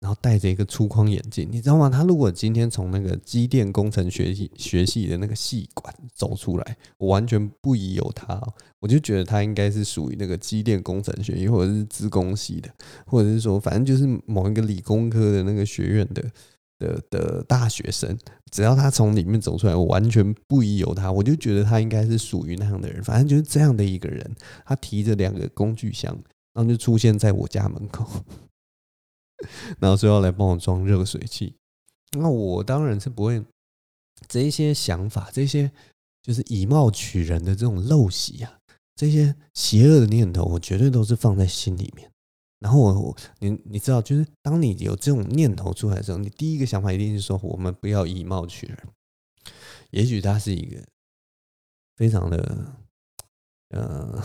[0.00, 1.90] 然后戴着一个粗框眼镜，你知道吗？
[1.90, 8.40] 他如果今天从那个机电工程学系学系的那个系馆走出来，我完全不疑有他。
[8.80, 12.70] 我就觉得他应该是属于那个机电工程学系，或者是资工系的，
[13.04, 16.24] 或者是说，反正就是某一个理工科的那个学院的
[16.78, 18.16] 的的大学生。
[18.50, 21.12] 只要他从里面走出来，我完全不疑有他。
[21.12, 23.02] 我就觉得他应该是属于那样的人。
[23.04, 24.34] 反正就是这样的一个人，
[24.64, 26.10] 他提着两个工具箱，
[26.54, 28.08] 然后就出现在我家门口。
[29.78, 31.54] 然后说要来帮我装热水器，
[32.18, 33.42] 那我当然是不会
[34.28, 35.70] 这一些想法，这些
[36.22, 38.58] 就是以貌取人的这种陋习啊，
[38.94, 42.10] 这些邪恶的念头，我绝对都是放在心里面。
[42.58, 48.78] 然后我，我你你知道，就是当你有这种念头出来的时候，你第一个想法一定是说，我们不要以貌取人。
[49.90, 50.84] 也许他是一个
[51.96, 52.76] 非常的
[53.70, 54.22] 呃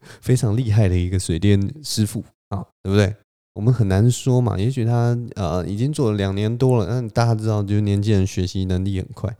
[0.22, 3.14] 非常厉害的一个水电师傅啊，对不对？
[3.58, 9.36] 我们很难说嘛，也许他呃已经做了两年多了，但大家知道，就是年轻人学习能力很快，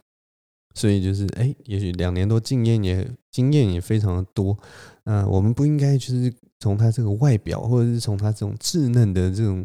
[0.75, 4.59] 所以就是哎，也许两年多经验也经验也非常的多。
[5.05, 9.63] 那我们不应该就是从他这个外表，或者是从他这种稚嫩的这种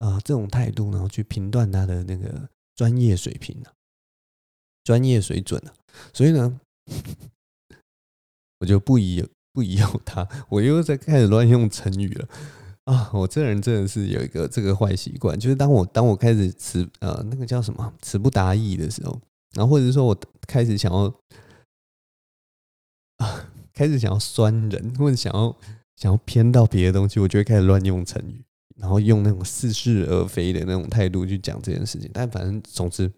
[0.00, 2.46] 啊、呃、这种态度，然后去评断他的那个
[2.76, 3.72] 专业水平啊，
[4.84, 5.72] 专业水准啊。
[6.12, 6.60] 所以呢，
[8.60, 12.28] 我就不疑不疑有他，我又在开始乱用成语了。
[12.84, 19.20] 啊，我这人真的是有一个这个坏习惯，就是当我当我开始词呃那个叫什么词不达意的时候，
[19.54, 20.16] 然后或者是说我
[20.46, 21.12] 开始想要
[23.16, 25.56] 啊开始想要酸人，或者想要
[25.96, 28.44] 想要偏到别的东西，我就会开始乱用成语。
[28.76, 32.10] 然后用那种似是而非的那种态度去讲这件事情。
[32.12, 33.08] 但反正总之，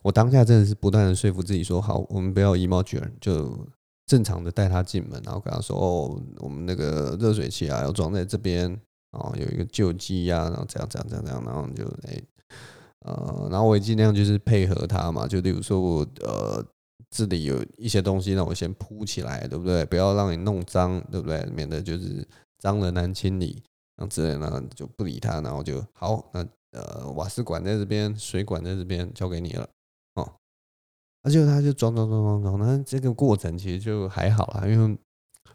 [0.00, 3.68] 我当下真的是不断的说服自己说，好，我们不要以貌取人，就
[4.10, 8.68] 正常的带他进门，然后跟他说，哦，我们那个热水器啊要装在这边，
[9.12, 12.20] 哦，有一个旧机呀，然后这样这样这样这样，然后就哎。
[13.06, 16.62] 呃，然后我也尽量就是配合他嘛，就例如说我呃
[17.08, 19.86] 这里有一些东西让我先铺起来，对不对？
[19.86, 21.42] 不要让你弄脏，对不对？
[21.54, 22.26] 免得就是
[22.58, 23.62] 脏了难清理，
[23.96, 29.66] 然后之类的就不理他，然后就好，那呃瓦斯管在这边，水管在这边交给你了，
[31.22, 34.98] 而且他就装装装装装，那这个过程其实就还好啦，因为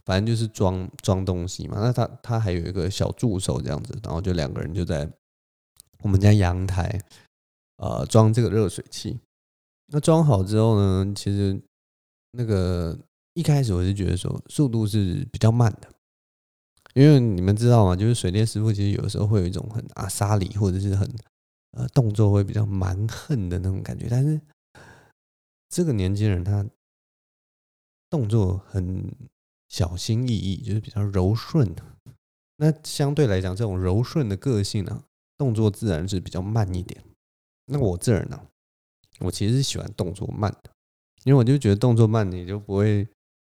[0.05, 1.78] 反正就是装装东西嘛。
[1.80, 5.09] 那他他还有一个小助手这样子，然后就两个人就在
[6.01, 6.99] 我们家阳台。
[7.78, 9.20] 呃，装这个热水器，
[9.88, 11.61] 那装好之后呢，其实
[12.32, 12.97] 那个
[13.34, 15.89] 一开始我是觉得说速度是比较慢的，
[16.93, 17.93] 因为你们知道吗？
[17.93, 21.05] 就是水电师傅其实有的时候会有一种很阿莎里或者是很
[21.72, 24.39] 呃动作会比较蛮横的那种感觉，但是
[25.70, 26.66] 这个年轻人他
[28.09, 29.11] 动作很
[29.68, 31.76] 小心翼翼，就是比较柔顺。
[32.57, 35.03] 那相对来讲，这种柔顺的个性呢，
[35.38, 37.03] 动作自然是比较慢一点。
[37.66, 38.47] 那我这人呢，
[39.20, 40.70] 我其实是喜欢动作慢的，
[41.24, 43.05] 因为我就觉得动作慢，你就不会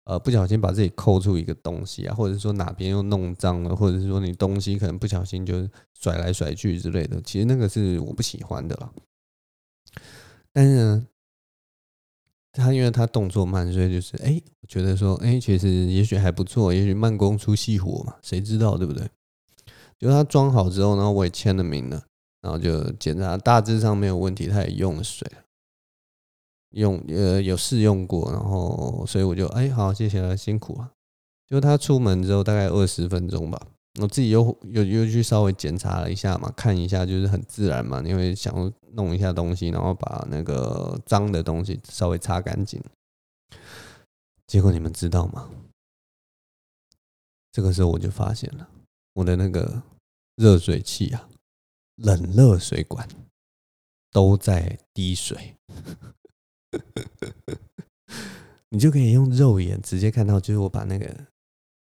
[0.06, 8.92] 呃不小心把自己抠出一个东西啊，或者说哪边又弄脏了，或者是说你东西可能不小心就甩来甩去之类的，其实那个是我不喜欢的啦。
[10.52, 11.08] 但是呢，
[12.56, 19.10] 他因为他动作慢，所以就是哎，我觉得说哎，其实也许还不错，也许慢工出细活嘛，谁知道对不对？
[20.00, 22.04] 就他装好之后，然后我也签了名了。
[22.42, 24.46] 然后就检查，大致上没有问题。
[24.46, 25.28] 他也用了水，
[26.72, 30.92] 用呃有试用过，然后所以我就哎好，谢谢了，辛苦了。
[31.48, 33.60] 就他出门之后大概二十分钟吧，
[34.02, 42.82] 我自己又又又去稍微检查了一下嘛，看一下就是很自然嘛，因为想弄一下东西，然后把那个脏的东西稍微擦干净。
[44.48, 45.50] 结果你们知道吗？
[47.52, 48.70] 这个时候我就发现了
[49.14, 49.82] 我的那个
[50.36, 51.30] 热水器啊。
[51.98, 53.08] 冷热水管
[54.12, 55.56] 都在滴水，
[58.68, 61.26] 你就可以用肉眼直接看到，就是我把那个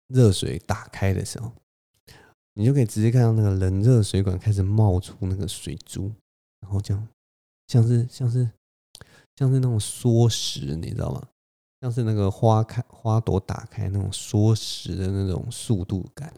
[0.08, 1.50] 热水打开的时候，
[2.54, 6.12] 你就可以直接看到那个冷热水管开始冒出那个水珠，
[6.60, 7.08] 然后这样
[7.68, 8.50] 像是像是
[9.36, 11.22] 像是那种缩时，你知道吗？
[11.80, 16.32] 像是那个花开花朵打开那种缩时的那种速度感。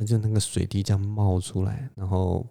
[0.00, 2.46] 那就那个水滴这样冒出来，然后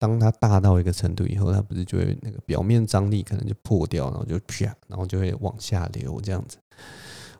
[0.00, 6.58] 当它大到一个程度以后，它不是就会那个表面张力可能就破掉，然后就啪，然后就会往下流这样子。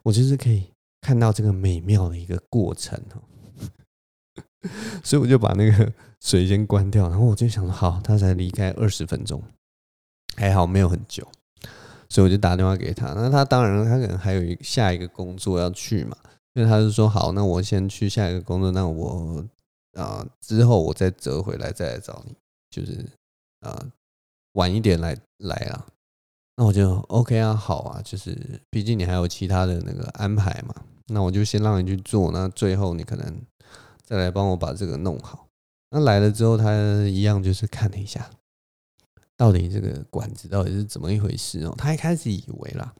[0.04, 3.22] 我就是可以看到这个美妙的一个过程哦，
[5.04, 9.42] 所以我就把那个 水先关掉，然后我就想说，好，他才离开二十分钟，
[10.36, 11.26] 还好没有很久，
[12.09, 13.12] 所以我就打电话给他。
[13.14, 16.16] 那他当然他可能还有一下一个工作要去嘛。
[16.54, 19.44] 因为他就说好，那我先去下一个工作，那我
[19.92, 22.34] 啊、之后我再折回来再来找你，
[22.68, 23.06] 就是
[23.61, 23.80] 啊、
[24.54, 25.86] 晚一点来来啊，
[26.56, 28.36] 那我就 OK 啊，好啊，就是
[28.70, 30.74] 毕竟你还有其他的那个安排嘛，
[31.06, 33.40] 那我就先让你去做，那最后你可能
[34.09, 35.46] 再来帮我把这个弄好。
[35.90, 36.72] 那来了之后，他
[37.06, 38.30] 一样就是看了一下，
[39.36, 42.94] 到底这个管子到底是怎么一回事哦，他一开始以为啦。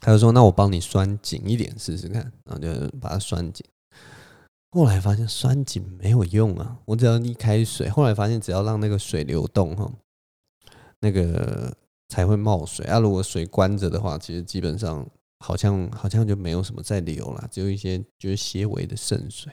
[0.00, 2.68] 他就说：“那我帮你拴紧一点试试看。”然后就
[2.98, 3.64] 把它拴紧。
[4.72, 6.78] 后来发现拴紧没有用啊！
[6.84, 9.88] 我只要一开水，后来发现只要让那个水流动哈，
[10.98, 11.72] 那个
[12.08, 12.98] 才会冒水啊。
[12.98, 15.08] 如果水关着的话，其实基本上
[15.38, 19.52] 好像好像就没有什么在流了，只有一些就是些微的渗水。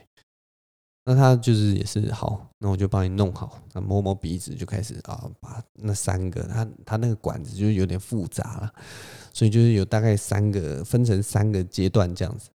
[1.05, 3.59] 那他就是也是好，那我就帮你弄好。
[3.73, 8.73] 那摸摸鼻子就开始啊，把那三个他他那个管子就有点复杂了，
[9.33, 12.49] 所以就是有大概三个分成三个阶段这样子。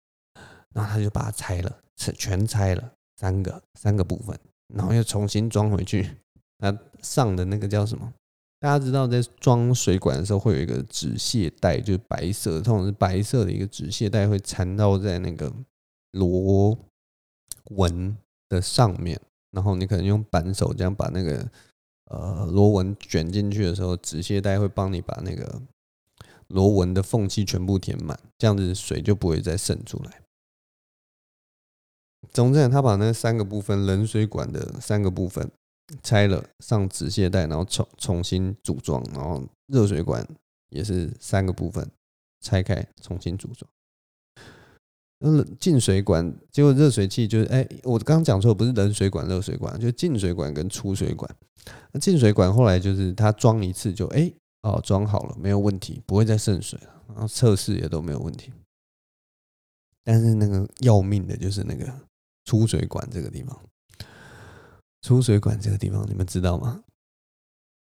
[0.74, 4.36] 然后他就把它拆了，全拆了三个三个部分，
[4.74, 6.16] 然后又重新装回去。
[6.58, 8.12] 那上的那个叫什么？
[8.58, 15.52] 大家知道在装水管的时候会有一个止泻带，就是白色，通常是白色的一个止泻带会缠绕在那个
[16.12, 16.78] 螺
[17.70, 18.16] 纹
[18.52, 21.50] 的上面，然后你可能用扳手这样把那个
[22.04, 25.60] 呃螺纹卷进去的时候，止泻带会帮你把那个
[26.48, 30.20] 螺纹的缝隙全部填满，这样子水就不会再渗出来。
[32.30, 35.50] 总之，他把那三个部分冷水管的三个部分
[36.02, 40.26] 拆了，上止泻带，然后重重新组装，然后热水管
[40.68, 41.90] 也是三个部分
[42.40, 43.68] 拆开重新组装。
[45.24, 51.32] 那进水管，结果热水器就是，哎，我刚刚讲错，不是冷水管、热水管，就是进水管跟出水管。
[52.00, 58.52] 进水管后来就是它装一次就，哎，哦，装好了，没有问题，不会再渗水了，然后测试也都没有问题。
[60.02, 61.86] 但是那个要命的就是那个
[62.44, 63.56] 出水管这个地方，
[65.02, 66.82] 出水管这个地方你们知道吗？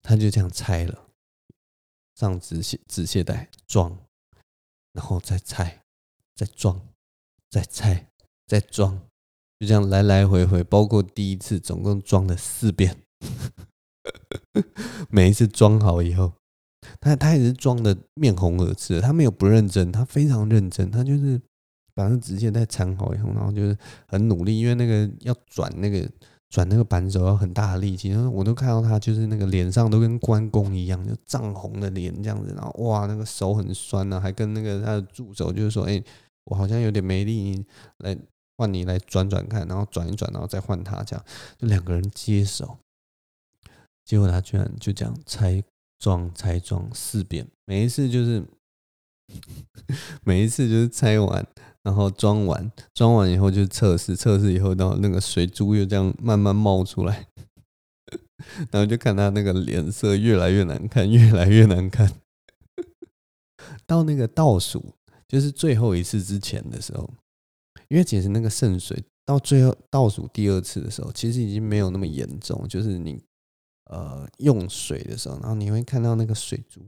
[0.02, 1.06] 它就这样拆了，
[2.16, 3.96] 上止血止血带装，
[4.92, 5.82] 然后再拆，
[6.34, 6.80] 再装。
[7.50, 8.08] 再拆，
[8.46, 9.00] 再装，
[9.58, 12.96] 就这样来来回回，包括第一次，总共装了四遍。
[15.08, 16.32] 每一次装好以后，
[17.00, 21.40] 他他也是装的面红耳赤，他没有不认真，他非常认真，他就是
[21.94, 23.76] 把那直接带缠好以后，然后就是
[24.06, 26.06] 很努力，因为那个要转那个
[26.50, 36.04] 转那个扳手要很大的力气，然后我都看到他就是那个脸上都跟关公一样，就涨红的脸这样子，然后哇，那个手很酸啊，还跟那个他的助手就是说，哎。
[36.48, 37.64] 我好像有点没力，
[37.98, 38.16] 来
[38.56, 41.24] 换你来转转看，然后转一转，然后再换他，这样
[41.56, 42.78] 就两个人接手。
[44.04, 45.62] 结果他居然就这样拆
[45.98, 48.42] 装拆装四遍，每一次就是
[50.24, 51.46] 每一次就是拆完，
[51.82, 57.28] 然后装完，装完以后就测试，测试以后，到那个水珠又这样慢慢冒出来，
[58.72, 62.10] 然后就看他那个脸色越来越难看，越来越难看，
[63.86, 64.94] 到那个倒数。
[65.28, 67.08] 就是最后一次之前的时候，
[67.88, 72.66] 因为其实那个渗水到最后倒数第二次的时候，其实已经没有那么严重。
[72.66, 73.22] 就是你
[73.84, 76.80] 呃用水的时候，然后你会看到那个水珠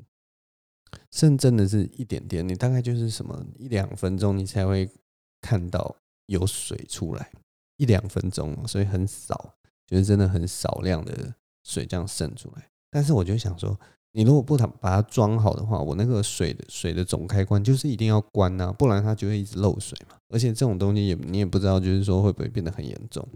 [1.11, 4.91] 渗真的是一点点，你大概就是什么一两分钟你才会
[5.43, 5.95] 看到
[6.27, 7.31] 有水出来，
[7.77, 9.55] 一两分钟，所以很少，
[9.87, 12.71] 就是真的很少量的水这样渗出来。
[12.91, 13.79] 但是我就想说。
[14.13, 20.17] 你如果不把它装好的话，我那个水的水的总开关就是一定要关呐、不然它就会一直漏水嘛。
[20.29, 23.27] 而且这种东西也你也不知道，就是说会不会变得很严重。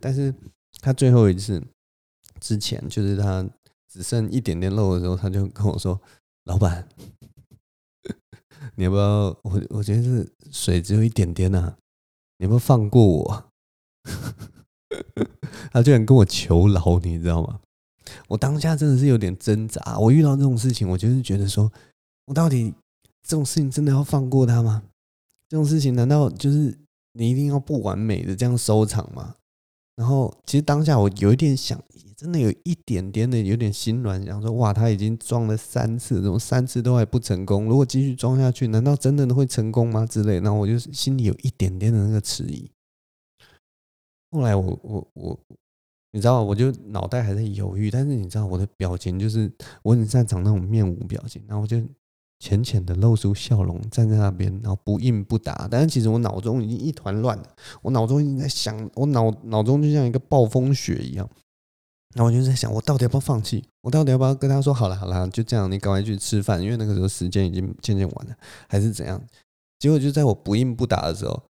[0.00, 0.34] 但是
[0.80, 1.62] 他最后一次
[2.40, 3.48] 之前，就是他
[3.88, 6.00] 只剩一点点漏的时候，他就跟我说
[6.44, 6.88] ：“老板，
[8.76, 9.26] 你要不要？
[9.42, 11.76] 我我觉得是水只有一点点呐、
[12.38, 13.44] 你要不要放过我？”
[15.72, 17.60] 他居然跟我求饶，你知道吗？
[18.28, 19.98] 我当下真的是有点挣扎。
[19.98, 21.70] 我遇到这种事情，我就是觉得说，
[22.26, 22.72] 我到底
[23.22, 24.82] 这种事情真的要放过他吗？
[25.48, 26.76] 这种事情难道就是
[27.12, 29.36] 你一定要不完美的这样收场吗？
[29.96, 31.82] 然后，其实当下我有一点想，
[32.16, 37.64] 真的有一点点的有点心软，想说，哇，他已经装了三次，怎么三次都还不成功？
[37.64, 40.04] 如果继续装下去，难道真的会成功吗？
[40.04, 42.70] 之类，然后我就心里有一点点的那个迟疑。
[44.30, 45.40] 后来，我我我。
[46.12, 49.52] 你知道，我就脑袋还在犹豫，但是你知道我的表情就是
[49.82, 51.80] 我很擅长那种面无表情，然后我就
[52.38, 55.68] 浅浅的露出笑容，站在那边，然后不应不答。
[55.70, 57.44] 但是其实我脑中已经一团乱了，
[57.82, 61.28] 我脑中已经在想，我脑脑中就像一个暴风雪一样。
[62.14, 63.62] 然后我就在想，我到底要不要放弃？
[63.82, 68.34] 我到底要不要跟他说好了好了，就这样，你赶快去吃饭，因为那个时候时间已经渐渐晚了，
[68.68, 69.22] 还是怎样？
[69.78, 71.42] 结果就在我不应不答的时候，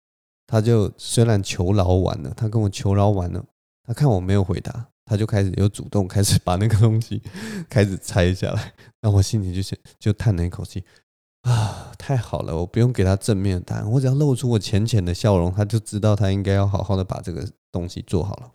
[0.47, 3.45] 他就虽然求饶完了，他跟我求饶完了。
[3.87, 7.23] 他看我没有回答，他就开始又主动开始把那个东西
[7.71, 10.85] 开始拆下来，那我心里就就叹了一口气
[11.43, 18.51] 啊，太好了，我不用给他正面的答案，我只要露出我浅浅的笑容，他就知道他应该要好好的把这个东西做好了。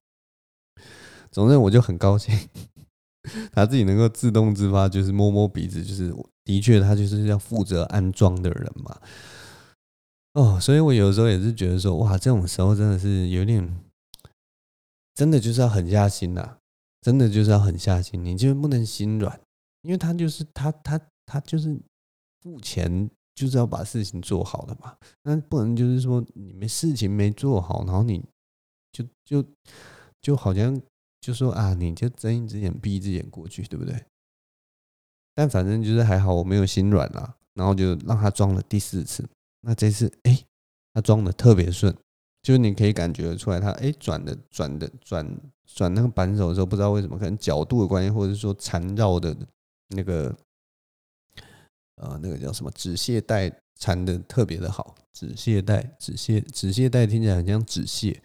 [1.32, 2.38] 总之，我就很高兴，
[3.53, 6.13] 他自己能够自动自发，就是摸摸鼻子，就是
[6.43, 8.97] 的确他就是要负责安装的人嘛。
[10.34, 13.73] 哦，所以我有时候也是觉得说，哇，这种时候真的是有点。
[15.22, 16.57] 真的就是要狠下心呐，
[16.99, 19.39] 真的就是要狠下心，你就不能心软，
[19.84, 21.80] 因为他就是他他他就是
[22.41, 28.19] 付钱就是要把事情做好的嘛，那不能就是说你们事情没做好，然后你
[28.91, 29.47] 就就
[30.24, 30.82] 就好像
[31.19, 34.03] 就说啊，你就睁一只眼闭一只眼过去，对不对？
[35.36, 39.30] 但反正就是还好我没有心软啦，然后就让他装了第四次，
[39.61, 40.43] 那这次哎，
[40.95, 41.95] 他装的特别顺。
[42.42, 49.36] 就是你可以感觉出来，它哎转的转的转转那个扳手的时候，不知道为什么，可能角度的关系，或者是说缠绕的
[49.89, 50.36] 那个
[51.98, 58.20] 呃那个叫什么止血带缠的特别的好，止血带止血止血带听起来很像止血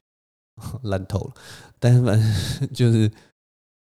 [0.83, 1.35] 烂透了，
[1.79, 3.11] 但是反正 就是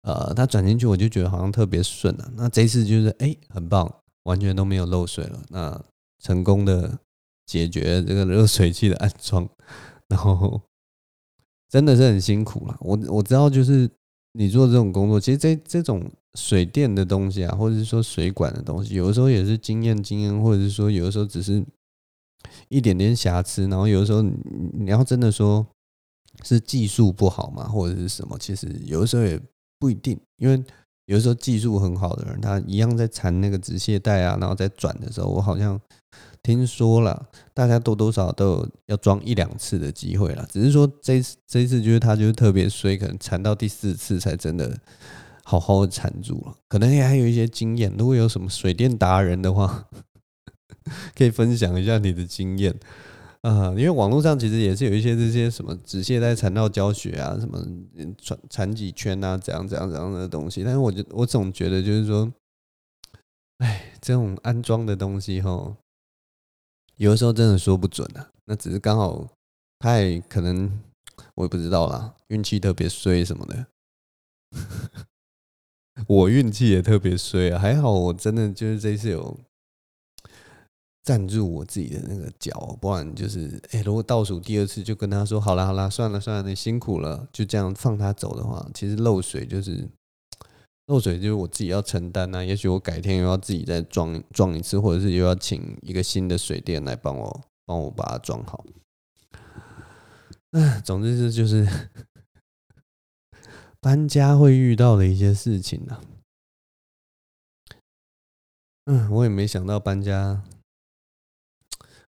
[0.03, 3.89] 呃它转进去我就觉得好像特别顺了，那这次就是哎很棒，
[4.25, 5.85] 完全都没有漏水了，那
[6.19, 6.99] 成功的
[7.47, 9.49] 解决这个热水器的安装。
[10.09, 10.61] 然后
[11.69, 13.91] 真的是很辛苦了，我我知道，就是
[14.33, 21.65] 你做这种工作，其实这这种水电的东西啊，或者是说水管的东西，有的时候也是经验经验，或者是说有的时候只是
[22.69, 25.67] 一点点瑕疵，然后有的时候你要真的说
[26.45, 29.41] 是技术不好嘛，或者是什么，其实有的时候也
[29.79, 30.63] 不一定，因为
[31.07, 35.81] 有的时候技术很好的人，他一样在缠那个止泻带啊，然后在转的时候，我好像
[36.47, 44.79] 听说了，大家多多少少都有要装一两次的机会了，只是说这次这次就是他就是特别衰，可能缠到第四次才真的
[45.43, 49.89] 好好的缠住了，可能也还有一些经验，如果有什么水电达人的话。
[51.17, 52.73] 可以分享一下你的经验
[53.41, 57.61] 啊，因为网络上其实也是有一些这些什么止泻带缠绕教学啊，什么
[58.23, 60.63] 缠缠几圈啊，怎样怎样怎样的东西。
[60.63, 62.33] 但是我就我总觉得就是说，
[63.59, 65.77] 哎，这种安装的东西哈，
[66.97, 68.29] 有的时候真的说不准啊。
[68.45, 69.27] 那只是刚好
[69.79, 70.71] 太可能，
[71.35, 73.67] 我也不知道啦，运气特别衰什么的。
[76.07, 79.39] 我运气也特别衰啊，还好我真的就是这一次有。
[81.03, 89.89] 站住我自己的那个脚，不然就是哎、如果倒数第二次就跟他说好了好了，算了算了，你辛苦了，就这样放他走的话，其实漏水就是
[90.87, 92.45] 漏水，就是我自己要承担呐。
[92.45, 98.65] 也许我改天又要自己再装装一次，或者是又要请一个新的水电来帮我帮我把它装好。
[100.53, 101.67] 哎，总之是就是
[103.81, 106.01] 搬家会遇到的一些事情呢。
[108.85, 110.45] 嗯，我也没想到搬家。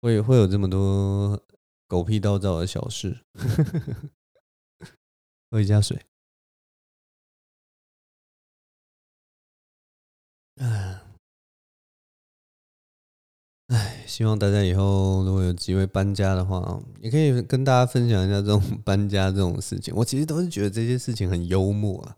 [0.03, 1.39] 会会有这么多
[1.88, 3.19] 狗屁倒灶的小事，
[5.51, 6.03] 喝一下水。
[13.67, 19.93] 唉，希望大家以后如果有机会搬家的话，也可以跟大家分享一下这种搬家这种事情。
[19.95, 22.15] 我其实都是觉得这些事情很幽默啊，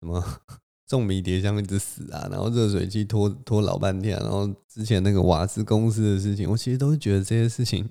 [0.00, 0.24] 什么？
[0.88, 7.90] 种迷迭香一直死啊，然后热水器拖拖老半天，然后之前那个瓦斯公司的事情，我其实都是觉得这些事情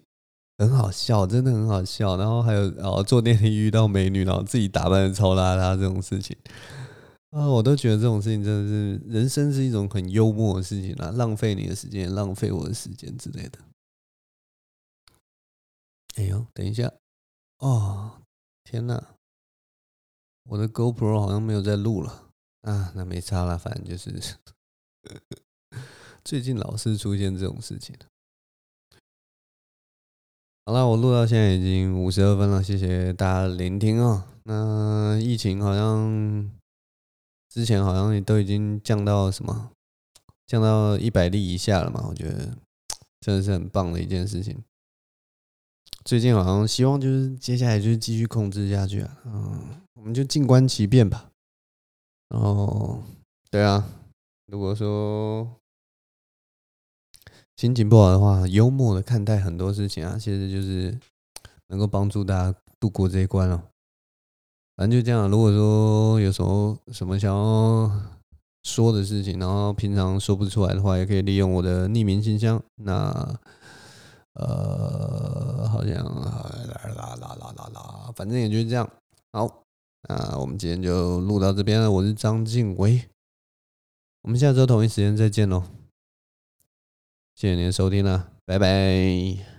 [0.58, 2.16] 很好笑，真的很好笑。
[2.16, 6.38] 然后还有哦，坐电梯遇到美女，然后自己打扮的超邋遢这种事情
[7.36, 13.60] 啊，我都觉得这种事情真的是人生是一种很幽默的事情啊，浪费你的时间，浪费我的时间之类的。
[16.16, 16.90] 哎呦，等一下，
[17.58, 18.22] 哦，
[18.64, 19.16] 天哪，
[20.44, 22.30] 我的 GoPro 好像没有在录了。
[22.62, 24.38] 啊，那没差了，反正就是
[26.24, 27.94] 最近老是出现这种事情。
[30.66, 34.32] 好了，我录到现在已经五十二分了，谢谢大家的聆听啊。
[34.46, 36.50] 那疫情好像
[37.56, 39.72] 之前好像也都已经降到什么，
[40.46, 42.06] 降到一百例以下了嘛？
[42.06, 42.58] 我觉得
[43.22, 44.62] 真的是很棒的一件事情。
[46.04, 51.32] 最近好像希望就是接下来就是继续控制下去啊，嗯，我们就静观其变吧。
[52.28, 53.02] 然后，
[53.50, 53.88] 对啊，
[54.48, 55.50] 如果说
[57.56, 61.00] 心情不好的话，幽默的看待很多事情啊，其实就是
[61.68, 63.64] 能够帮助大家度过这一关哦。
[64.76, 67.92] 反正就这样，如果说有什么什么想要
[68.64, 72.62] 说的事情，然后平常说不出来的话，也可以利用我的匿名信箱。
[72.76, 73.40] 那
[74.34, 78.90] 呃，好像啦啦啦啦啦啦，反正也就是这样。
[79.32, 79.62] 好。
[80.08, 81.92] 那我们今天就录到这边了。
[81.92, 83.02] 我是张晋唯，
[84.22, 85.64] 我们下周同一时间再见喽！
[87.34, 89.55] 谢谢您的收听了，拜拜。